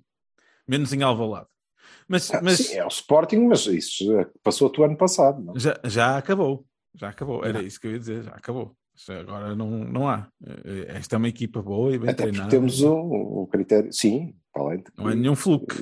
[0.68, 1.48] menos em Alvalade.
[2.12, 4.04] Mas, Ah, mas Sim, é o Sporting, mas isso
[4.44, 5.42] passou o ano passado.
[5.42, 5.58] Não?
[5.58, 8.76] já, já acabou, já acabou, era isso que eu ia dizer, já acabou.
[9.10, 10.28] Agora não, não há.
[10.46, 12.50] Eh, Esta é uma equipa boa e bem Até porque treinada.
[12.52, 15.74] temos um, um critério, sim, para além de Não é nenhum fluke.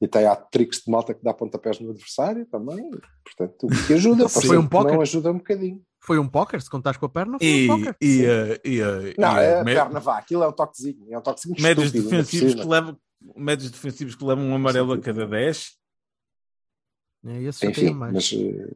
[0.00, 2.88] E, e tem há tricks de malta que dá pontapés no adversário também,
[3.24, 4.92] portanto, o que ajuda, Foi um que póquer?
[4.94, 5.82] não ajuda um bocadinho.
[6.04, 7.96] Foi um póquer, se contares com a perna, foi E, um póquer.
[8.00, 10.98] e, eh, e, eh, Não, e, eh, é a perna vá, aquilo é um toquezinho,
[11.10, 12.96] é um toquezinho médios estúpido, por defensivos que levam
[13.36, 15.72] médios defensivos que levam um amarelo a cada 10
[17.24, 18.12] É, Enfim, tem mais.
[18.12, 18.34] mas,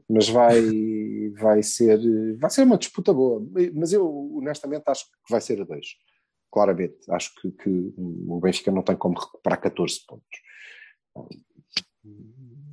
[0.09, 1.99] mas vai, vai, ser,
[2.39, 3.45] vai ser uma disputa boa.
[3.75, 5.87] Mas eu, honestamente, acho que vai ser a dois.
[6.51, 6.97] Claramente.
[7.11, 10.47] Acho que, que o Benfica não tem como recuperar 14 pontos.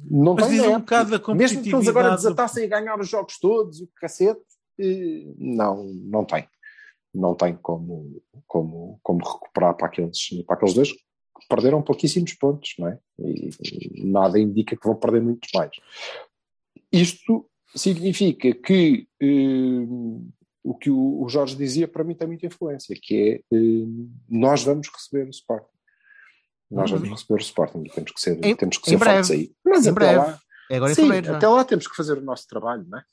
[0.10, 0.80] Não Mas tem, um é?
[0.80, 4.42] bocado da Mesmo que eles agora desatassem a ganhar os jogos todos, o cacete,
[4.80, 6.48] eh, não, não tem.
[7.14, 10.94] Não tem como, como, como recuperar para aqueles, para aqueles dois
[11.50, 13.00] perderam pouquíssimos pontos, não é?
[13.20, 13.50] E,
[14.02, 15.72] e nada indica que vão perder muitos mais.
[16.92, 19.86] Isto significa que eh,
[20.64, 23.86] o que o, o Jorge dizia para mim tem muita influência, que é eh,
[24.30, 25.68] nós vamos receber o Sporting.
[26.72, 26.98] Nós Uhum.
[27.00, 29.34] vamos receber o Sporting e temos que ser, Em- temos que em ser fortes breve.
[29.44, 29.52] aí.
[29.66, 30.18] Mas Em até breve.
[30.18, 30.40] lá,
[30.72, 31.38] É agora sim, fevereiro já.
[31.38, 33.04] até lá temos que fazer o nosso trabalho, não é?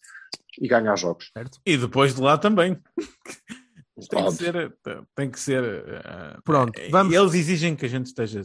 [0.60, 1.30] E ganhar jogos.
[1.32, 1.58] Certo?
[1.64, 2.78] E depois de lá também.
[4.08, 4.76] tem, que ser,
[5.14, 5.64] tem que ser.
[5.64, 8.42] eh, Pronto, eh, vamos- Eles exigem que a gente esteja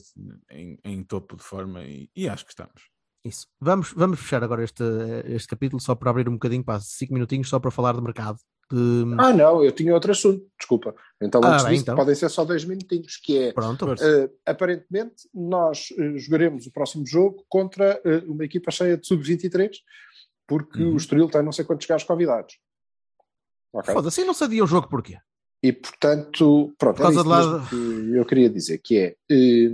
[0.52, 2.90] em, em topo de forma e, e acho que estamos.
[3.24, 3.48] Isso.
[3.60, 4.84] Vamos, vamos fechar agora este,
[5.26, 8.38] este capítulo só para abrir um bocadinho para 5 minutinhos só para falar de mercado.
[8.72, 9.04] De...
[9.20, 10.96] Ah, não, eu tinha outro assunto, desculpa.
[11.22, 11.96] Então, Ah, bem, disso, então.
[11.96, 13.94] podem ser só dois minutinhos, que é, Pronto.
[14.00, 19.72] eh, aparentemente, nós eh, jogaremos o próximo jogo contra eh, uma equipa cheia de sub-23,
[20.48, 20.94] porque Uhum.
[20.94, 22.58] o Estoril tem não sei quantos gajos convidados.
[23.74, 23.94] Ok?
[23.94, 25.18] Foda-se, não sabia o jogo porquê?
[25.66, 29.72] E, portanto, pronto, Por era isso que eu queria dizer, que é, eh,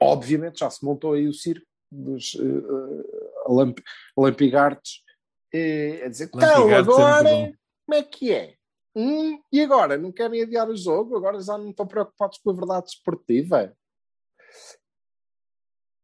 [0.00, 3.80] obviamente já se montou aí o circo dos eh, lamp,
[4.16, 5.02] lampigartes,
[5.52, 7.52] eh, a dizer, então, é agora, bom.
[7.84, 8.54] como é que é?
[8.94, 9.98] Hum, e agora?
[9.98, 11.16] Não querem adiar o jogo?
[11.16, 13.76] Agora já não estão preocupados com a verdade esportiva?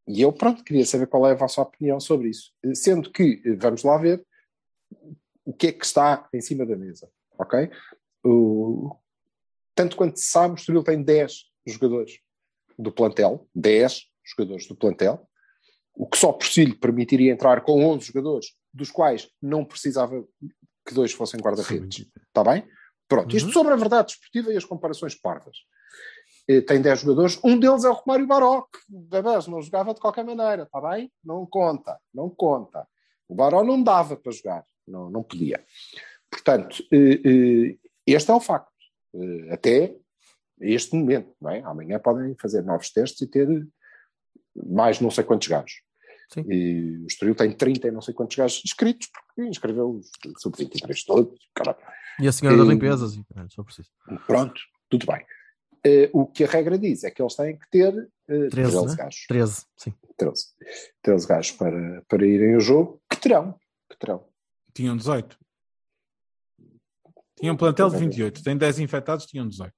[0.08, 2.52] E eu, pronto, queria saber qual é a vossa opinião sobre isso.
[2.74, 4.26] Sendo que, eh, vamos lá ver,
[5.44, 7.08] o que é que está em cima da mesa,
[7.38, 7.70] ok?
[8.24, 8.96] O,
[9.80, 11.32] tanto quanto se sabe, o Estoril tem 10
[11.66, 12.18] jogadores
[12.78, 15.26] do plantel, 10 jogadores do plantel,
[15.94, 20.22] o que só por si lhe permitiria entrar com 11 jogadores, dos quais não precisava
[20.86, 22.06] que dois fossem guarda-redes.
[22.28, 22.68] Está bem?
[23.08, 23.52] Pronto, isto Uhum.
[23.54, 25.56] sobre a verdade desportiva e as comparações parvas.
[26.48, 30.00] eh, tem 10 jogadores, um deles é o Romário Baró, que bebés, não jogava de
[30.00, 31.10] qualquer maneira, está bem?
[31.24, 32.86] Não conta, não conta.
[33.28, 35.64] O Baró não dava para jogar, não, não podia.
[36.30, 38.70] Portanto, eh, eh, este é o facto.
[39.14, 39.96] Eh, Até
[40.60, 41.60] este momento, não é?
[41.62, 43.48] Amanhã podem fazer novos testes e ter
[44.54, 45.82] mais não sei quantos gajos.
[46.32, 46.44] Sim.
[46.48, 51.04] E o Estoril tem 30 e não sei quantos gajos inscritos, porque inscreveu os sub-23
[51.06, 51.78] todos, caralho.
[52.20, 53.90] E a senhora das Eh, limpezas, e, caralho, só preciso.
[54.26, 55.24] Pronto, tudo bem.
[55.84, 57.94] Eh, o que a regra diz é que eles têm que ter
[58.28, 58.94] eh, 13, 13 né?
[58.96, 59.26] gajos.
[59.26, 59.94] 13, sim.
[60.18, 60.44] 13,
[61.02, 63.58] 13 gajos para, para irem ao jogo, que terão,
[63.88, 64.24] que terão.
[64.74, 65.36] Tinham 18.
[67.40, 68.42] Tinham um plantel de 28.
[68.42, 69.72] Tem 10 infectados, tinham 18.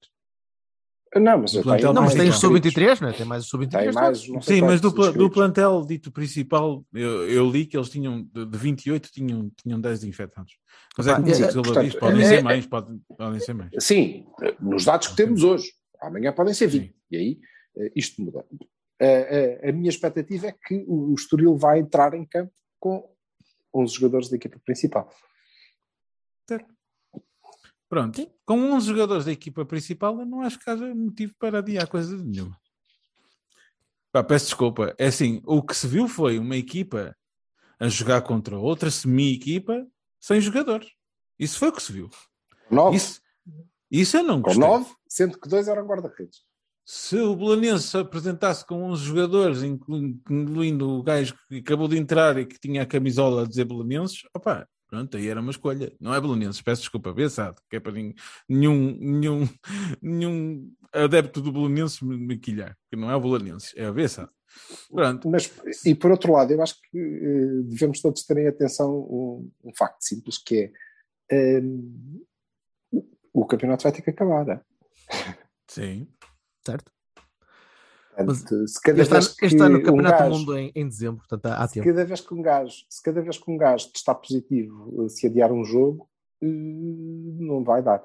[1.15, 2.73] Não, mas O eu plantel tenho Não, mas mais tem os inscritos.
[2.73, 3.13] sub-23, não é?
[3.13, 3.71] Tem mais os sub-23.
[3.85, 7.77] Tem mais, não sei Sim, mas do, do plantel dito principal, eu, eu li que
[7.77, 10.55] eles tinham, de, de 28, tinham, tinham 10 infectados.
[10.97, 13.41] Mas é como o é- Silva portanto, diz, podem é- ser é- mais, podem, podem
[13.41, 13.71] ser mais.
[13.79, 14.27] Sim,
[14.59, 15.71] nos dados que temos hoje.
[16.01, 16.87] Amanhã podem ser 20.
[16.87, 16.95] Sim.
[17.11, 17.41] E aí
[17.77, 18.45] eh, isto muda.
[18.99, 23.07] Eh, eh, a minha expectativa é que o o Estoril vai entrar em campo com
[23.75, 25.11] 11 jogadores da equipa principal.
[27.93, 31.87] Pronto, com 11 jogadores da equipa principal, eu não acho que haja motivo para adiar
[31.87, 32.59] coisa nenhuma.
[34.11, 34.95] Pá, peço desculpa.
[34.99, 37.15] É assim, o que se viu foi uma equipa
[37.79, 39.87] a jogar contra outra semi-equipa
[40.19, 40.89] sem jogadores.
[41.39, 42.09] Isso foi o que se viu.
[42.71, 43.21] 9, Isso,
[43.91, 44.67] isso eu não com gostei.
[44.67, 46.45] 9, sendo que dois eram guarda-redes.
[46.87, 51.99] Se o Belenense se apresentasse com 11 jogadores, inclu- incluindo o gajo que acabou de
[51.99, 55.91] entrar e que tinha a camisola a dizer Belenenses, opá, pronto, aí era uma escolha.
[55.99, 57.93] Não é Belenenses, peço desculpa, Bessado, que é para
[58.47, 59.49] nenhum, nenhum,
[60.03, 64.31] nenhum adepto do Belenenses me me quilhar, que não é o Belenenses, é a Bessado.
[64.91, 65.51] Pronto, Mas,
[65.87, 70.03] e por outro lado, eu acho que eh, devemos todos terem atenção um, um facto
[70.03, 70.71] simples que
[71.31, 71.63] é eh,
[73.33, 74.47] o campeonato vai ter que acabar.
[74.47, 74.61] é?
[75.67, 76.07] sim.
[76.67, 76.93] Certo?
[78.15, 80.59] Portanto, se cada Este ano, vez que este ano o um Campeonato gajo- do Mundo
[80.59, 81.87] em, em dezembro, portanto há, há se tempo.
[81.87, 85.27] cada vez que um gajo, se cada vez que um gajo está positivo eh, se
[85.27, 86.09] adiar um jogo,
[86.43, 88.05] eh, não vai dar.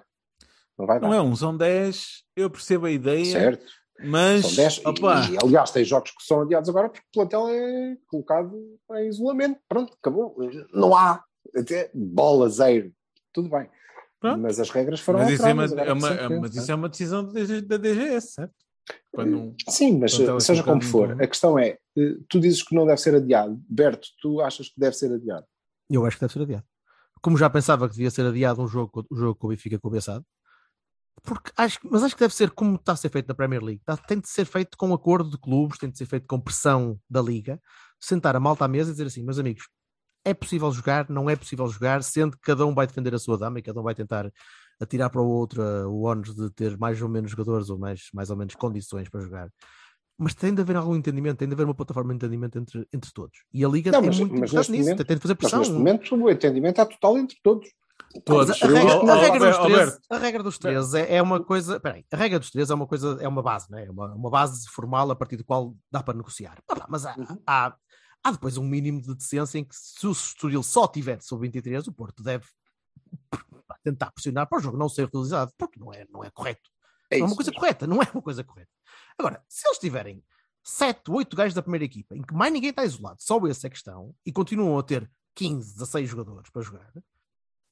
[0.77, 1.07] Não vai dar.
[1.07, 3.65] Não é um, são 10, eu percebo a ideia, Certo.
[4.05, 4.77] mas, São 10.
[4.77, 8.55] E, e, aliás, tem jogos que são adiados agora porque o plantel é colocado
[8.93, 9.59] em isolamento.
[9.67, 10.37] Pronto, acabou.
[10.73, 11.21] Não há.
[11.55, 12.91] Até bola, zero.
[13.33, 13.69] Tudo bem.
[14.19, 14.39] Pronto.
[14.41, 15.71] Mas as regras foram mas, isso é uma, alteradas.
[15.73, 16.59] agora é uma- recentemente, mas é?
[16.61, 17.23] isso é uma decisão
[17.67, 18.53] da DGS, certo?
[19.15, 22.85] Não- Sim, mas é seja como for, a questão é: eh, tu dizes que não
[22.85, 23.59] deve ser adiado.
[23.69, 25.45] Berto, tu achas que deve ser adiado?
[25.89, 26.65] Eu acho que deve ser adiado.
[27.21, 29.87] Como já pensava que devia ser adiado um jogo, o jogo com o Benfica com
[29.87, 30.23] o Bessado,
[31.23, 33.63] porque acho, que- mas acho que deve ser como está a ser feito na Premier
[33.63, 33.81] League.
[33.83, 36.99] Tá- tem de ser feito com acordo de clubes, tem de ser feito com pressão
[37.09, 37.59] da Liga.
[37.99, 39.67] Sentar a malta à mesa e dizer assim, meus amigos,
[40.23, 43.37] é possível jogar, não é possível jogar, sendo que cada um vai defender a sua
[43.37, 44.31] dama e cada um vai tentar
[44.79, 48.09] atirar para o outro uh, o ónus de ter mais ou menos jogadores ou mais,
[48.13, 49.49] mais ou menos condições para jogar.
[50.19, 53.11] Mas tem de haver algum entendimento, tem de haver uma plataforma de entendimento entre, entre
[53.13, 53.37] todos.
[53.53, 55.37] E a Liga Não, é mas- muito mas importante nisso, momento- tem de fazer Mas
[55.39, 55.59] pressão.
[55.59, 57.69] neste momento o entendimento é total entre todos.
[58.25, 58.47] Todos.
[58.49, 59.99] Mas a regra, a dos Alberto, 13, Alberto.
[60.09, 61.79] a regra dos 13 é, é uma coisa.
[61.79, 63.85] Peraí, a regra dos 13 é uma coisa, é uma base, né?
[63.85, 66.57] é uma, uma base formal a partir do qual dá para negociar.
[66.69, 67.37] Ah, Mas há, Uhum.
[67.45, 67.75] há,
[68.23, 71.85] há depois um mínimo de decência em que se o Estoril só tiver sub 23,
[71.87, 72.45] o Porto deve
[73.89, 76.69] tentar pressionar para o jogo não ser realizado, porque não é, não é correto.
[77.09, 77.59] É não é uma coisa mesmo.
[77.59, 78.71] correta, não é uma coisa correta.
[79.17, 80.23] Agora, se eles tiverem
[80.63, 83.69] 7, 8 gajos da primeira equipa, em que mais ninguém está isolado, só esse é
[83.69, 86.91] que estão, e continuam a ter 15, 16 jogadores para jogar,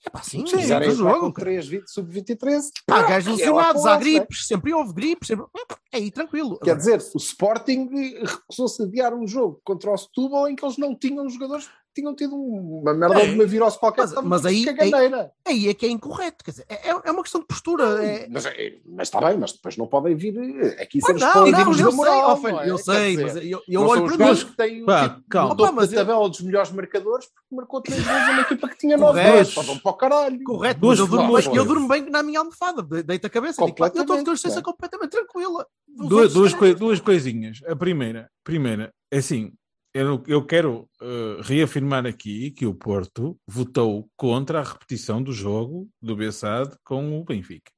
[0.05, 1.45] é pá, sim, sim, é jogar jogo, com cara.
[1.47, 4.11] 3, 20, sub-23, Há gajos é lesionados, há eles, né?
[4.20, 5.45] gripes, sempre houve gripes, sempre...
[5.91, 6.59] é aí tranquilo.
[6.59, 7.89] Quer Agora, dizer, o Sporting
[8.24, 12.14] recusou-se a adiar um jogo contra o Setúbal em que eles não tinham jogadores, tinham
[12.16, 14.02] tido uma merda É, de uma virose qualquer.
[14.02, 15.32] mas- estavam mas aí- caganeira.
[15.48, 18.06] aí é que é incorreto, quer dizer, é, é uma questão de postura.
[18.06, 18.28] É...
[18.30, 20.36] Mas, é- mas está bem, mas depois não podem vir
[20.80, 22.38] aqui ser os não, não, paladins eu da sei, moral.
[22.62, 22.70] é?
[22.70, 24.36] eu sei, dizer, mas eu, eu olho para mim.
[24.36, 25.54] que têm Pá, tipo, calma.
[25.54, 28.98] Opa, mas eu- tabela dos melhores marcadores porque marcou três vezes uma equipa que tinha
[28.98, 29.54] nove gols.
[29.54, 30.43] Pá, vão para o caralho.
[30.43, 33.62] Correto, mas eu durmo, bem, eu durmo bem na minha almofada, de- deito a cabeça
[33.62, 33.68] eu
[34.02, 34.18] estou a
[34.56, 34.64] não é?
[34.64, 35.66] completamente tranquila.
[35.88, 37.62] Duas, duas, duas coisinhas.
[37.68, 39.54] A primeira, primeira é assim,
[39.96, 45.89] eu, eu quero eh, reafirmar aqui que o Porto votou contra a repetição do jogo
[46.02, 47.72] do Bessade com o Benfica.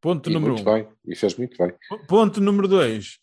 [0.00, 0.72] Ponto E número muito um.
[0.74, 1.72] bem, e fez muito bem.
[2.06, 3.18] Ponto número dois.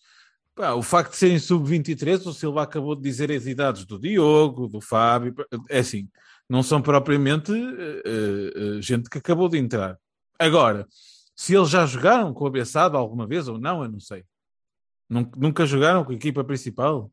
[0.56, 4.68] Pá, o facto de serem sub-23, o Silva acabou de dizer as idades do Diogo,
[4.68, 5.34] do Fábio,
[5.70, 6.10] é assim,
[6.50, 9.98] não são propriamente eh, eh, gente que acabou de entrar.
[10.40, 10.88] Agora,
[11.36, 14.24] se eles já jogaram com a Bessada alguma vez ou não, eu não sei.
[15.08, 17.12] Nun- Nunca jogaram com a equipa principal?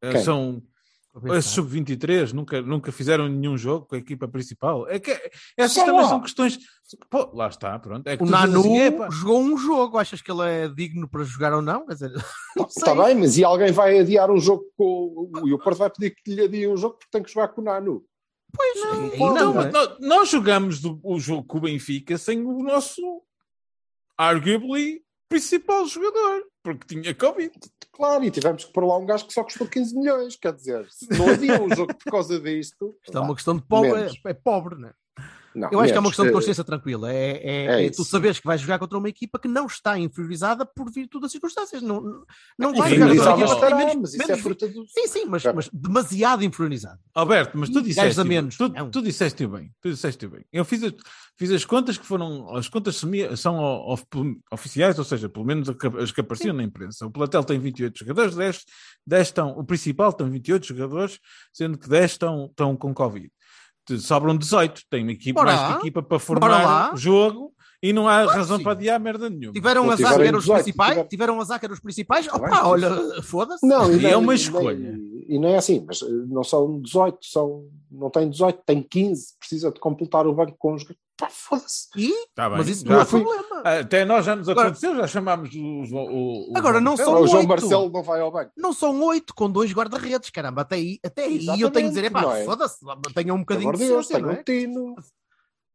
[0.00, 0.22] Quem?
[0.22, 0.62] São
[1.14, 1.36] a pensar.
[1.38, 4.88] Esse sub-23 nunca, nunca fizeram nenhum jogo com a equipa principal.
[4.88, 5.10] É que
[5.56, 6.08] essas Só também lá.
[6.08, 6.58] são questões.
[7.10, 8.06] Pô, lá está, pronto.
[8.06, 11.24] É que O Nanu assim, "Epá, jogou um jogo, achas que ele é digno para
[11.24, 11.84] jogar ou não?
[11.86, 12.10] Dizer,
[12.56, 12.66] não.
[12.66, 15.48] Está bem, mas e alguém vai adiar um jogo com o.
[15.48, 17.60] E o Porto vai pedir que lhe adie um jogo porque tem que jogar com
[17.60, 18.04] o Nanu.
[18.52, 19.70] Pois, aí Então, não, mas é?
[19.70, 23.00] nós, nós jogamos do- o jogo com o Benfica sem o nosso,
[24.16, 27.52] arguably, principal jogador, porque tinha Covid.
[27.92, 30.36] Claro, e tivemos que pôr lá um gajo que só custou 15 milhões.
[30.36, 32.96] Quer dizer, se não adiam um jogo por causa disto.
[33.04, 34.20] Isto é uma questão de pobre, menos.
[34.24, 34.92] é, é pobre, né?
[35.54, 37.12] Não, Eu acho que é uma questão de Eh, consciência tranquila.
[37.12, 39.98] É, é, é é tu saberes que vais jogar contra uma equipa que não está
[39.98, 41.82] inferiorizada por virtude das circunstâncias.
[41.82, 42.24] Não,
[42.58, 44.86] não vai Sim, jogar contra uma equipa que menos- é menos- fruta do.
[44.88, 45.52] Sim, sim, mas, Já.
[45.52, 46.98] mas demasiado inferiorizado.
[47.14, 48.56] Alberto, mas tu disseste, a menos.
[48.56, 48.90] tu, Não.
[48.90, 50.44] tu disseste bem, tu disseste bem.
[50.52, 50.94] Eu fiz, as-
[51.36, 54.04] fiz as contas que foram, as contas semi- são of-
[54.52, 55.68] oficiais, ou seja, pelo menos
[56.00, 57.06] as que apareciam na imprensa.
[57.06, 58.64] O plantel tem 28 jogadores, 10,
[59.06, 61.18] 10 estão, o principal tem 28 jogadores,
[61.52, 63.30] sendo que 10 estão, estão com Covid.
[63.98, 65.72] Sobram 18, tem uma equipa, Bora mais lá.
[65.74, 67.52] que equipa para formar o jogo
[67.82, 68.62] e não há que razão sim.
[68.62, 69.52] para adiar merda nenhuma.
[69.52, 70.90] Tiveram azar que eram os 18, principais?
[70.90, 72.28] tiveram- Tiveram azar que eram os principais?
[72.28, 73.66] Opa, sim, olha, foda-se.
[73.66, 74.78] Não, E é uma escolha.
[74.92, 78.82] nem- e não é assim, mas eh, não são 18, são, não tem 18, tem
[78.82, 80.84] 15, precisa de completar o banco com os.
[81.20, 81.88] Pá, foda-se.
[81.96, 82.12] E?
[82.34, 83.60] Tá bem, Mas isso não é fui- problema.
[83.80, 86.92] Até nós já nos Agora- aconteceu, já chamámos os, o, o, o Agora, João não
[86.96, 87.10] Marcelo.
[87.12, 87.48] são o João oito.
[87.48, 88.52] Marcelo não vai ao banco.
[88.56, 90.62] Não são oito com dois guarda-redes, caramba.
[90.62, 92.44] Até aí, até aí eu tenho que dizer, epá, não é?
[92.44, 92.78] foda-se,
[93.14, 94.42] tenham um bocadinho de de não um é?
[94.42, 94.94] tino.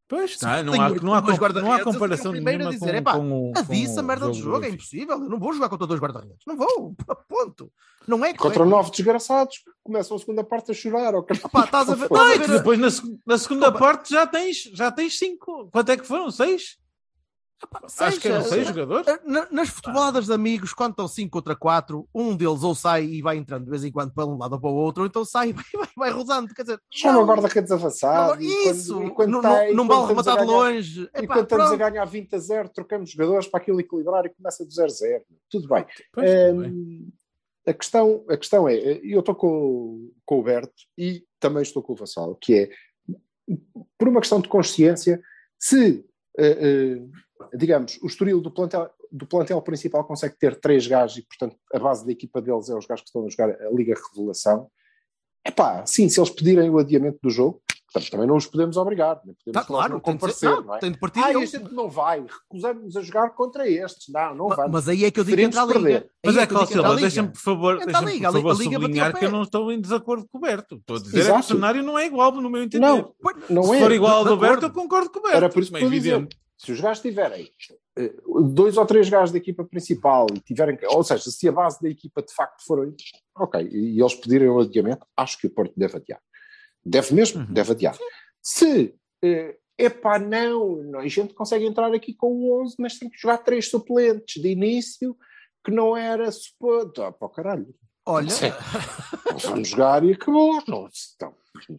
[0.07, 1.21] Pois, não, não, há, não, há,
[1.61, 4.07] não há comparação o primeiro a nenhuma dizer, com, epá, com, o- Avisa a com
[4.07, 5.15] merda do jogo, é impossível.
[5.15, 6.37] Eu não vou jogar contra dois guarda-redes.
[6.45, 6.93] Não vou,
[7.27, 7.71] ponto.
[8.07, 8.65] Não é Contra correto.
[8.69, 11.15] nove desgraçados que começam a segunda parte a chorar.
[11.15, 11.35] ok?
[11.43, 12.85] Epá, estás a ver, Não, estás a que ver depois na,
[13.25, 13.71] na segunda Desculpa.
[13.79, 15.69] parte já tens, já tens cinco.
[15.71, 16.29] Quanto é que foram?
[16.29, 16.77] Seis?
[17.99, 19.05] Acho que eram Seja- seis jogadores.
[19.25, 23.21] Na- Nas futeboladas de amigos, quando estão 5 contra 4, um deles ou sai e
[23.21, 25.23] vai entrando de vez em quando para um lado ou para o outro, ou então
[25.25, 26.53] sai e vai, vai, vai rodando.
[26.53, 28.35] Quer dizer, Chama não, guarda-redes avançado.
[28.35, 31.01] não, e quando- isso, e quando tá- não, vale a rematar de longe.
[31.01, 31.91] E Epá, quando estamos a pronto.
[31.91, 35.23] ganhar 20 a 0, trocamos jogadores para aquilo equilibrar e começa do 0 a 0.
[35.49, 35.85] Tudo bem.
[36.13, 37.07] Pois, tudo bem.
[37.67, 41.93] A, questão, a questão é, eu estou com, com o Berto e também estou com
[41.93, 42.69] o Vassal, que é,
[43.97, 45.21] por uma questão de consciência,
[45.57, 46.05] se,
[46.37, 46.57] eh,
[46.99, 47.01] eh,
[47.53, 51.79] digamos, o estoril do plantel, do plantel principal consegue ter três gajos e, portanto, a
[51.79, 54.67] base da equipa deles é os gajos que estão a jogar a Liga Revelação,
[55.43, 57.61] é pá, sim, se eles pedirem o adiamento do jogo,
[57.93, 60.79] portanto, também não os podemos obrigar, nem podemos Tá, claro, não comparecer, não, não é?
[60.79, 61.43] tem de partir Ah, deles.
[61.43, 64.11] este gente não vai, recusamos a jogar contra estes.
[64.11, 64.71] Não, não Ma- vamos.
[64.71, 65.79] Mas aí é que eu digo que entra a Liga.
[65.79, 66.09] perder.
[66.25, 68.41] Mas é eu entra a Silva, deixa-me por favor, Entra a deixa-me, Liga, por a
[68.41, 70.75] favor Liga sublinhar que eu não estou em desacordo com o Berto.
[70.77, 71.45] Estou a dizer é que o Exato.
[71.47, 72.85] cenário não é igual no meu entender.
[72.85, 73.13] Não,
[73.49, 73.79] não Se é.
[73.81, 75.37] for igual ao do Berto, eu concordo com o Berto.
[75.37, 76.35] Era por isso que é evidente.
[76.57, 77.49] Se os gajos tiverem
[77.97, 78.13] eh,
[78.53, 81.89] dois ou três gajos da equipa principal e tiverem, ou seja, se a base da
[81.89, 82.93] equipa de facto for
[83.37, 86.21] ok, e eles pedirem o adiamento, acho que o Porto deve adiar.
[86.85, 87.53] Deve mesmo, Uhum.
[87.53, 87.97] deve adiar.
[88.41, 93.09] Se é epá, não, não, a gente consegue entrar aqui com o 11, mas tem
[93.09, 95.17] que jogar três suplentes de início
[95.63, 97.01] que não era suposto.
[97.01, 97.75] Ah, pá, caralho.
[98.05, 98.29] Olha.
[99.43, 100.61] Vamos jogar e acabou.
[100.67, 101.33] Não, então,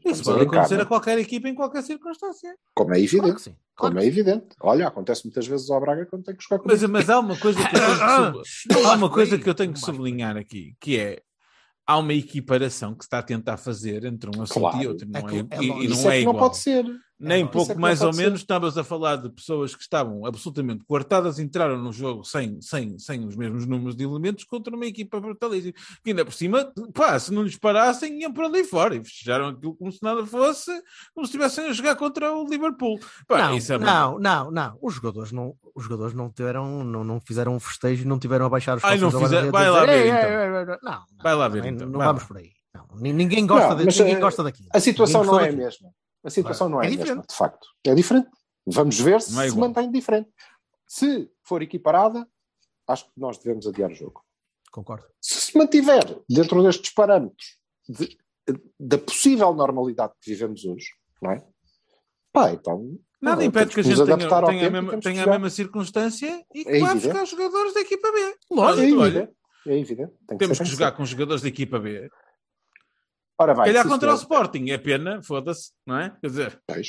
[0.05, 0.83] Isso a pode acontecer não é?
[0.85, 2.55] a qualquer equipa em qualquer circunstância.
[2.75, 3.35] Como é claro evidente.
[3.35, 3.57] que sim.
[3.77, 4.47] Como Claro é evidente.
[4.61, 7.37] Olha, acontece muitas vezes ao Braga quando tem que jogar com Mas, mas há uma
[7.39, 10.37] coisa que eu tenho que, sub- há uma coisa aí, que eu tenho que sublinhar
[10.37, 11.23] aqui, que é
[11.87, 14.83] há uma equiparação que se está a tentar fazer entre um assunto Claro.
[14.83, 15.07] e outro.
[15.09, 16.39] Não É é, é e- e, não é é que não igual.
[16.39, 16.85] pode ser.
[17.19, 18.23] Nem é pouco que não mais ou ser.
[18.25, 22.99] menos estávamos a falar de pessoas que estavam absolutamente coartadas, entraram no jogo sem, sem,
[22.99, 25.73] sem os mesmos números de elementos contra uma equipa brutalíssima.
[26.05, 29.49] Que ainda por cima, pá, se não lhes parassem, iam para ali fora e festejaram
[29.49, 30.71] aquilo como se nada fosse,
[31.15, 32.99] como se estivessem a jogar contra o Liverpool.
[33.27, 34.79] Pá, Não, isso é não, não, não.
[34.83, 38.49] Os jogadores não, os jogadores não tiveram, não, não fizeram um festejo, não tiveram a
[38.51, 40.93] baixar os Ai, não vai a lá ver, "Ei, então." ei, ei, ei, ei." Não,
[40.93, 42.51] não, Vai lá ver, então, Não vamos por aí.
[42.75, 44.69] Não, ni- ninguém gosta, Não, de, mas, ninguém eh, gosta daquilo.
[44.75, 45.89] A situação Ninguém não é a mesma.
[46.27, 47.29] A situação não é, É a mesma, diferente.
[47.29, 47.69] de facto.
[47.87, 48.29] É diferente.
[48.67, 50.29] Vamos ver se é se mantém diferente.
[50.87, 52.27] Se for equiparada,
[52.89, 54.23] acho que nós devemos adiar o jogo.
[54.73, 55.05] Concordo.
[55.21, 57.59] Se se mantiver dentro destes parâmetros
[57.89, 58.19] de-
[58.79, 60.89] da possível normalidade que vivemos hoje,
[61.23, 61.45] não é?
[62.33, 62.99] Pá, então.
[63.23, 66.65] Nada impede que a gente tenha, tenha, a mesma, que tenha a mesma circunstância e
[66.65, 67.07] que É vá evidente.
[67.09, 68.37] buscar jogadores da equipa B.
[68.51, 69.37] Lógico, É Olha, evidente.
[69.67, 70.13] É evidente.
[70.29, 72.09] Tem Temos ser, que tem jogar com os jogadores da equipa B.
[73.39, 74.17] Ora bem, Calhar contra o.
[74.17, 76.11] Sporting, é pena, foda-se, não é?
[76.21, 76.89] Quer dizer, Pois.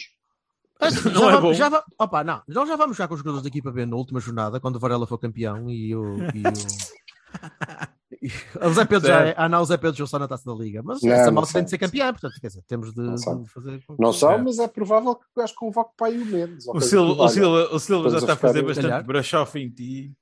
[0.79, 1.53] Não já é vamos- bom.
[1.53, 3.95] Já, va- opa, não, nós já vamos jogar com os jogadores da equipa B na
[3.95, 6.17] última jornada, quando o Varela for campeão e o.
[6.35, 6.53] E o...
[8.69, 10.53] o Zé Pedro já é, ah não, o Zé Pedro jogou só na taça da
[10.55, 13.49] Liga, mas Não, essa malta tem de ser campeã, portanto, quer dizer, temos de, de
[13.49, 13.83] fazer.
[13.97, 14.37] Não são, É.
[14.37, 16.67] mas é provável que o gajo convoque para aí o Mendes.
[16.67, 17.27] o Silva, o.
[17.27, 19.03] Silva, o Silva já está a fazer bastante Calhar.
[19.03, 20.13] brachoff em ti.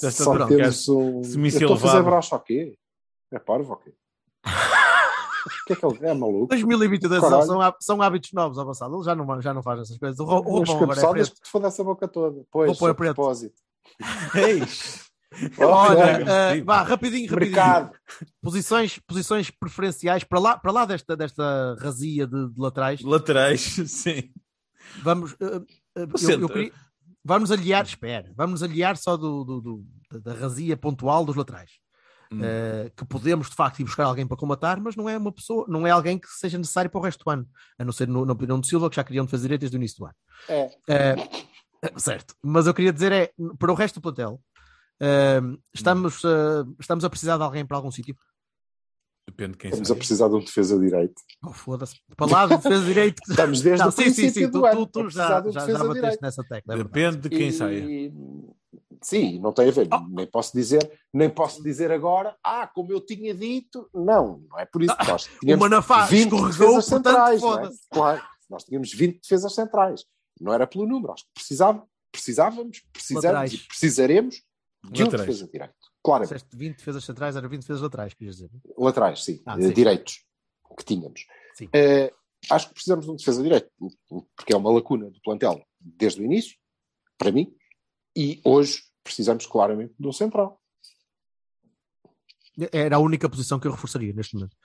[0.00, 1.24] Já está Só temos um...
[1.24, 1.72] semi-silvado.
[1.72, 2.78] Eu estou a fazer braço ao quê?
[3.32, 3.92] É parvo ou quê?
[5.66, 6.46] Que é que ele é maluco?
[6.48, 7.44] 2022 Caralho.
[7.46, 8.96] são, são hábitos novos, avançado.
[8.96, 10.18] Ele já não, já não faz essas coisas.
[10.18, 11.40] O, o Rubão agora é cabeçalhas preto.
[11.40, 12.44] que te foda-se a boca toda.
[12.50, 13.14] Pois, Vou pôr a a preto.
[13.14, 13.54] propósito.
[14.34, 15.04] Eis.
[15.58, 16.22] Olha,
[16.54, 17.54] eh, vá, rapidinho, rapidinho.
[17.56, 17.90] Mercado.
[18.40, 23.00] Posições, posições preferenciais para lá, para lá desta, desta razia de, de laterais.
[23.02, 24.30] Laterais, sim.
[25.02, 25.60] Vamos, eh,
[25.96, 26.72] eh, eu- eu, queria-
[27.24, 31.72] vamos aliar, espera, vamos aliar só do, do- do- da- da razia pontual dos laterais.
[32.34, 32.40] Hum.
[32.42, 35.64] Eh, que podemos de facto ir buscar alguém para combatar, mas não é uma pessoa,
[35.68, 37.46] não é alguém que seja necessário para o resto do ano,
[37.78, 39.78] a não ser no, na opinião de Silva, que já queriam fazer direito desde o
[39.78, 40.14] início do ano.
[40.48, 40.70] É.
[40.88, 41.16] Eh,
[41.96, 44.40] certo, mas eu queria dizer é para o resto do plantel.
[45.00, 45.40] eh,
[45.72, 48.16] estamos, eh, estamos a precisar de alguém para algum sítio.
[49.26, 51.14] Depende de quem Estamos a precisar de um defesa direito.
[51.42, 53.22] Oh, Foda-se, para lá de defesa de direito.
[53.28, 55.60] Estamos desde Não, o sim, sim, sim, do tu, ano tu, tu já, um já,
[55.60, 56.20] já bateste direito.
[56.20, 56.74] nessa tecla.
[56.74, 57.16] é verdade.
[57.16, 58.12] Depende de quem E- saia.
[59.04, 59.88] Sim, não tem a ver.
[59.92, 60.08] Oh.
[60.08, 63.88] Nem posso dizer, nem posso dizer agora, ah, como eu tinha dito.
[63.92, 67.04] Não, não é por isso que nós O tínhamos Manafá 20 escorregou, defesas portanto,
[67.38, 67.42] centrais.
[67.42, 67.76] é?
[67.90, 70.04] Claro, nós tínhamos 20 defesas centrais.
[70.40, 72.82] Não era pelo número, acho que precisava, precisávamos,
[73.12, 73.52] Laterais.
[73.52, 74.42] e precisaremos
[74.90, 75.74] de um defesa direito.
[76.02, 78.50] Claro, Disseste 20 defesas centrais, eram 20 defesas laterais, querias dizer.
[78.76, 79.72] laterais, sim, Ah, eh, sim.
[79.72, 80.24] direitos
[80.76, 81.26] que tínhamos.
[81.72, 82.12] Eh,
[82.50, 83.70] acho que precisamos de um defesa direito,
[84.36, 86.56] porque é uma lacuna do plantel desde o início,
[87.16, 87.54] para mim,
[88.16, 90.60] e hoje precisamos claramente de um central.
[92.72, 94.56] Era a única posição que eu reforçaria neste momento.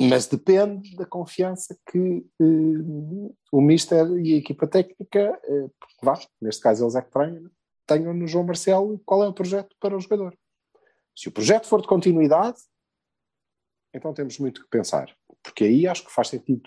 [0.00, 5.68] Mas depende da confiança que eh, o Mister e a equipa técnica, eh,
[6.02, 7.50] vá, neste caso eles é que tenham,
[7.86, 10.36] tenham no João Marcelo qual é o projeto para o jogador.
[11.16, 12.58] Se o projeto for de continuidade,
[13.94, 15.14] então temos muito que pensar.
[15.42, 16.62] Porque aí acho que faz sentido,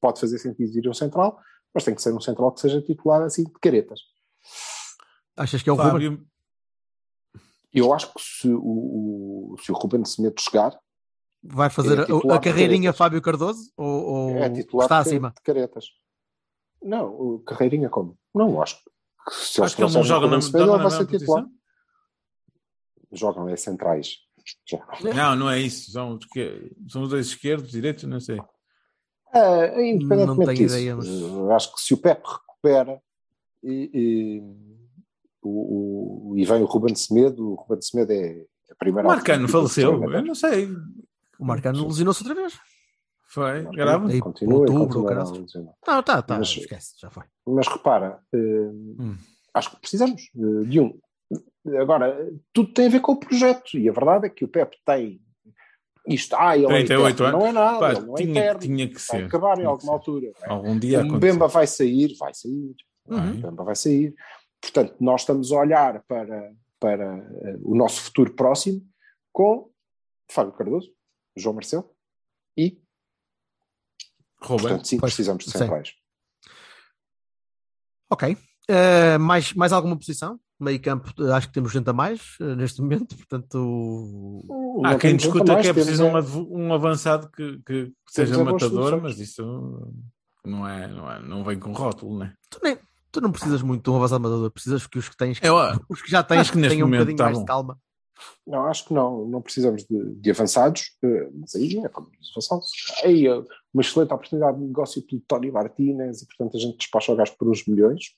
[0.00, 1.40] pode fazer sentido ir um central,
[1.74, 4.00] mas tem que ser um central que seja titular assim de caretas.
[5.36, 5.92] Achas que é o Ruben?
[5.92, 6.26] Fábio,
[7.72, 10.78] Eu acho que se o, o, se o Ruben Semedo chegar,
[11.48, 12.02] Vai fazer é
[12.34, 12.92] a- carreirinha.
[12.92, 13.70] Fábio Cardoso?
[13.76, 15.30] Ou, ou é titular está de, acima?
[15.36, 15.84] de caretas.
[16.82, 18.18] Não, o Carreirinha como?
[18.34, 18.90] Não, acho que
[19.34, 21.42] se acho que ele não joga na, Ruben Semedo, joga ele vai ser titular.
[21.44, 21.58] posição.
[23.12, 24.16] Jogam é centrais.
[25.14, 25.90] Não, não é isso.
[25.92, 26.18] São,
[26.88, 28.40] são os dois esquerdos, direitos, não sei.
[29.32, 33.00] Ah, Não independentemente tenho disso, ideia, mas- eu acho que se o Pepe recupera
[33.62, 34.42] e, e,
[35.46, 39.44] o, o- e vem o Ruben Semedo, o Ruben Semedo é a O primeira Marcano
[39.44, 40.00] alternativa faleceu.
[40.00, 40.68] do Eu não sei.
[41.38, 42.58] O Marcano lesionou-se outra vez.
[43.28, 43.62] Foi.
[43.62, 44.20] Marcano Grave.
[44.20, 45.74] Continua, outubro, continua.
[45.86, 47.24] Não, tá, tá, Mas- esquece, já foi.
[47.46, 49.16] Mas repara, eh, Hum.
[49.54, 50.98] acho que precisamos eh, de um.
[51.80, 52.16] Agora,
[52.52, 55.20] tudo tem a ver com o projeto, e a verdade é que o Pepe tem
[56.06, 57.38] isto, ah, ele 38 é eterno.
[57.40, 59.24] não é nada, Pá, ele não é tinha, eterno, tinha que vai ser.
[59.24, 59.90] acabar em alguma ser.
[59.98, 60.26] altura.
[60.28, 60.48] é?
[60.50, 61.06] Algum dia o.
[61.16, 62.74] Mbemba vai sair, vai sair,
[63.04, 63.18] Vai.
[63.32, 64.14] o Mbemba vai sair.
[64.66, 67.04] Portanto, nós estamos a olhar para, para
[67.44, 68.82] eh, o nosso futuro próximo
[69.32, 69.70] com
[70.28, 70.90] Fábio Cardoso,
[71.36, 71.88] João Marcelo
[72.56, 72.80] e,
[74.42, 74.62] Ruben.
[74.62, 75.58] portanto, sim, Pois, precisamos de sim.
[75.58, 75.94] centrais.
[78.10, 78.36] Ok.
[78.68, 80.40] Eh, mais, mais alguma posição?
[80.58, 84.42] Meio campo, eh, acho que temos gente a mais eh, neste momento, portanto.
[84.84, 88.42] Há Não quem discuta mais, que é preciso é- um, um avançado que, que seja
[88.42, 89.92] matador, mas isso
[90.44, 92.34] não, é, não, é, não vem com rótulo, né?
[92.50, 92.76] Tu, nem,
[93.16, 95.56] tu não precisas muito de um avançado matador, precisas que os que tens, Eu,
[95.88, 97.42] os que já tens, acho que neste tenham um bocadinho tá mais bom.
[97.42, 97.80] de calma.
[98.46, 102.30] Não, acho que não, não precisamos de, de avançados, eh, mas aí é como diz
[102.30, 102.60] o Vassal,
[103.04, 103.34] aí é
[103.72, 107.34] uma excelente oportunidade de negócio pelo Tony Martinez e portanto a gente despacha o gajo
[107.38, 108.14] por uns milhões.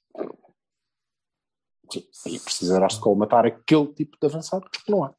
[1.90, 5.14] Sim, aí precisarás de colmatar aquele tipo de avançado, porque não há.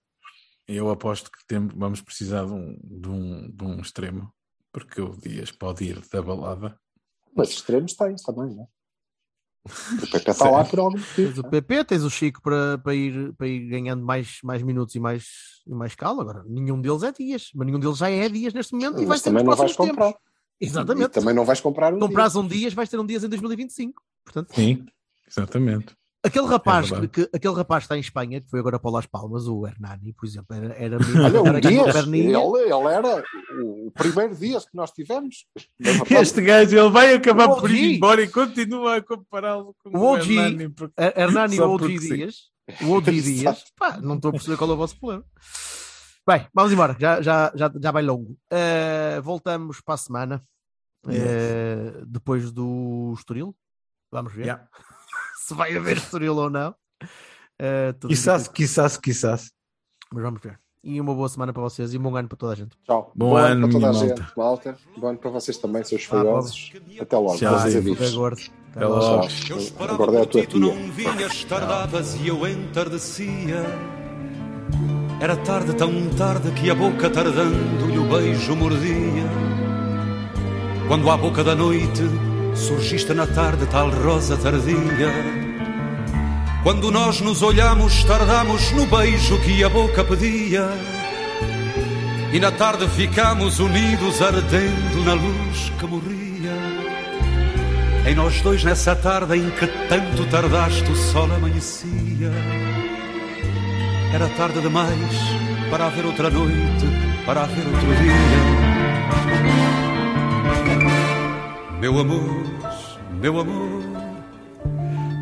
[0.68, 4.32] eu aposto que temos, vamos precisar de um, de, um, de um extremo,
[4.72, 6.80] porque o Dias pode ir da balada.
[7.36, 8.79] Mas extremos tens também, não é?
[9.66, 11.42] O Pepe está lá por algum Tens motivo.
[11.42, 15.00] o PP, tens o Chico para, para, ir, para ir ganhando mais, mais minutos e
[15.00, 15.26] mais,
[15.68, 16.22] e mais calo.
[16.22, 19.08] Agora, nenhum deles é dias, mas nenhum deles já é dias neste momento e vai
[19.08, 20.14] Mas ser também nos não vais próximos comprar.
[20.14, 20.30] tempos.
[20.62, 21.06] Exatamente.
[21.06, 22.42] E também não vais comprar um Compras dia.
[22.42, 24.02] um dias, vais ter um dias em 2025.
[24.26, 24.86] Portanto, Sim,
[25.28, 25.96] exatamente.
[26.24, 27.08] Aquele rapaz, verdade.
[27.12, 30.14] que, aquele rapaz que está em Espanha, que foi agora para Las Palmas, o Hernani,
[30.14, 32.38] por exemplo, era, era, Olha, era um aquela dia, perninha.
[32.38, 33.24] ele, ele era
[33.64, 35.46] o, o primeiro dia que nós tivemos.
[36.10, 40.14] Este gajo ele vai acabar O por ir embora e continua a compará-lo com O
[40.14, 40.32] OG.
[40.38, 42.14] Hernani, porque- Her- Hernani ou porque OG sim.
[42.16, 42.36] Dias.
[42.82, 43.64] O OG Dias.
[43.78, 45.24] Pá, não estou a perceber qual é o vosso problema.
[46.28, 48.38] Bem, vamos embora, já, já, já, já vai longo.
[48.52, 50.44] Eh, voltamos para a semana.
[51.08, 53.56] eh, depois do Estoril.
[54.12, 54.68] Vamos ver Yeah.
[55.50, 56.74] Se vai haver Estoril ou não.
[58.00, 59.52] Tudo Quizás, quizás, quizás.
[60.14, 60.60] Mas vamos ver.
[60.82, 62.78] E uma boa semana para vocês e um bom ano para toda a gente.
[62.86, 63.12] Tchau.
[63.14, 64.78] Bom ano, para toda a minha gente, malta.
[64.98, 66.72] Bom ano para vocês também, seus Ah, feiosos.
[67.02, 67.38] Até logo.
[67.38, 67.56] Tchau.
[67.56, 68.42] Até gordo.
[68.72, 69.02] Até logo.
[69.02, 69.28] logo.
[69.28, 69.58] Tchau.
[69.58, 70.60] Eu esperava por tua ti, tu tia.
[70.60, 73.66] não vinhas, tardavas e eu entardecia.
[75.20, 79.28] Era tarde, tão tarde que a boca tardando e o beijo mordia.
[80.88, 82.04] Quando à boca da noite
[82.60, 85.14] surgiste na tarde tal rosa tardia.
[86.62, 90.70] Quando nós nos olhamos, tardamos no beijo que a boca pedia.
[92.34, 96.20] E na tarde ficamos unidos, ardendo na luz que morria.
[98.06, 102.32] Em nós dois, nessa tarde em que tanto tardaste, o sol amanhecia.
[104.14, 105.16] Era tarde demais
[105.72, 106.86] para haver outra noite,
[107.26, 108.60] para haver outro dia.
[111.80, 112.44] Meu amor,
[113.22, 113.84] meu amor,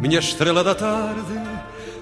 [0.02, 1.40] minha estrela da tarde,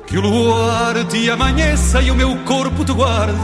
[0.08, 3.38] que o luar te amanheça e o meu corpo te guarde.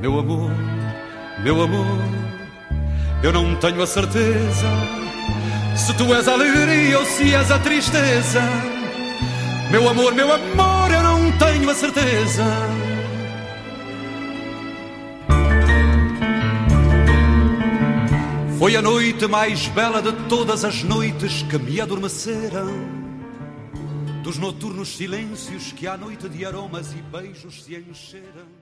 [0.00, 0.50] Meu amor,
[1.44, 1.98] meu amor,
[3.22, 4.66] eu não tenho a certeza
[5.76, 8.42] se tu és a alegria ou se és a tristeza.
[9.70, 12.89] Meu amor, meu amor, eu não tenho a certeza.
[18.60, 22.68] Foi a noite mais bela de todas as noites que me adormeceram.
[24.22, 28.59] Dos noturnos silêncios que à noite de aromas e beijos se encheram.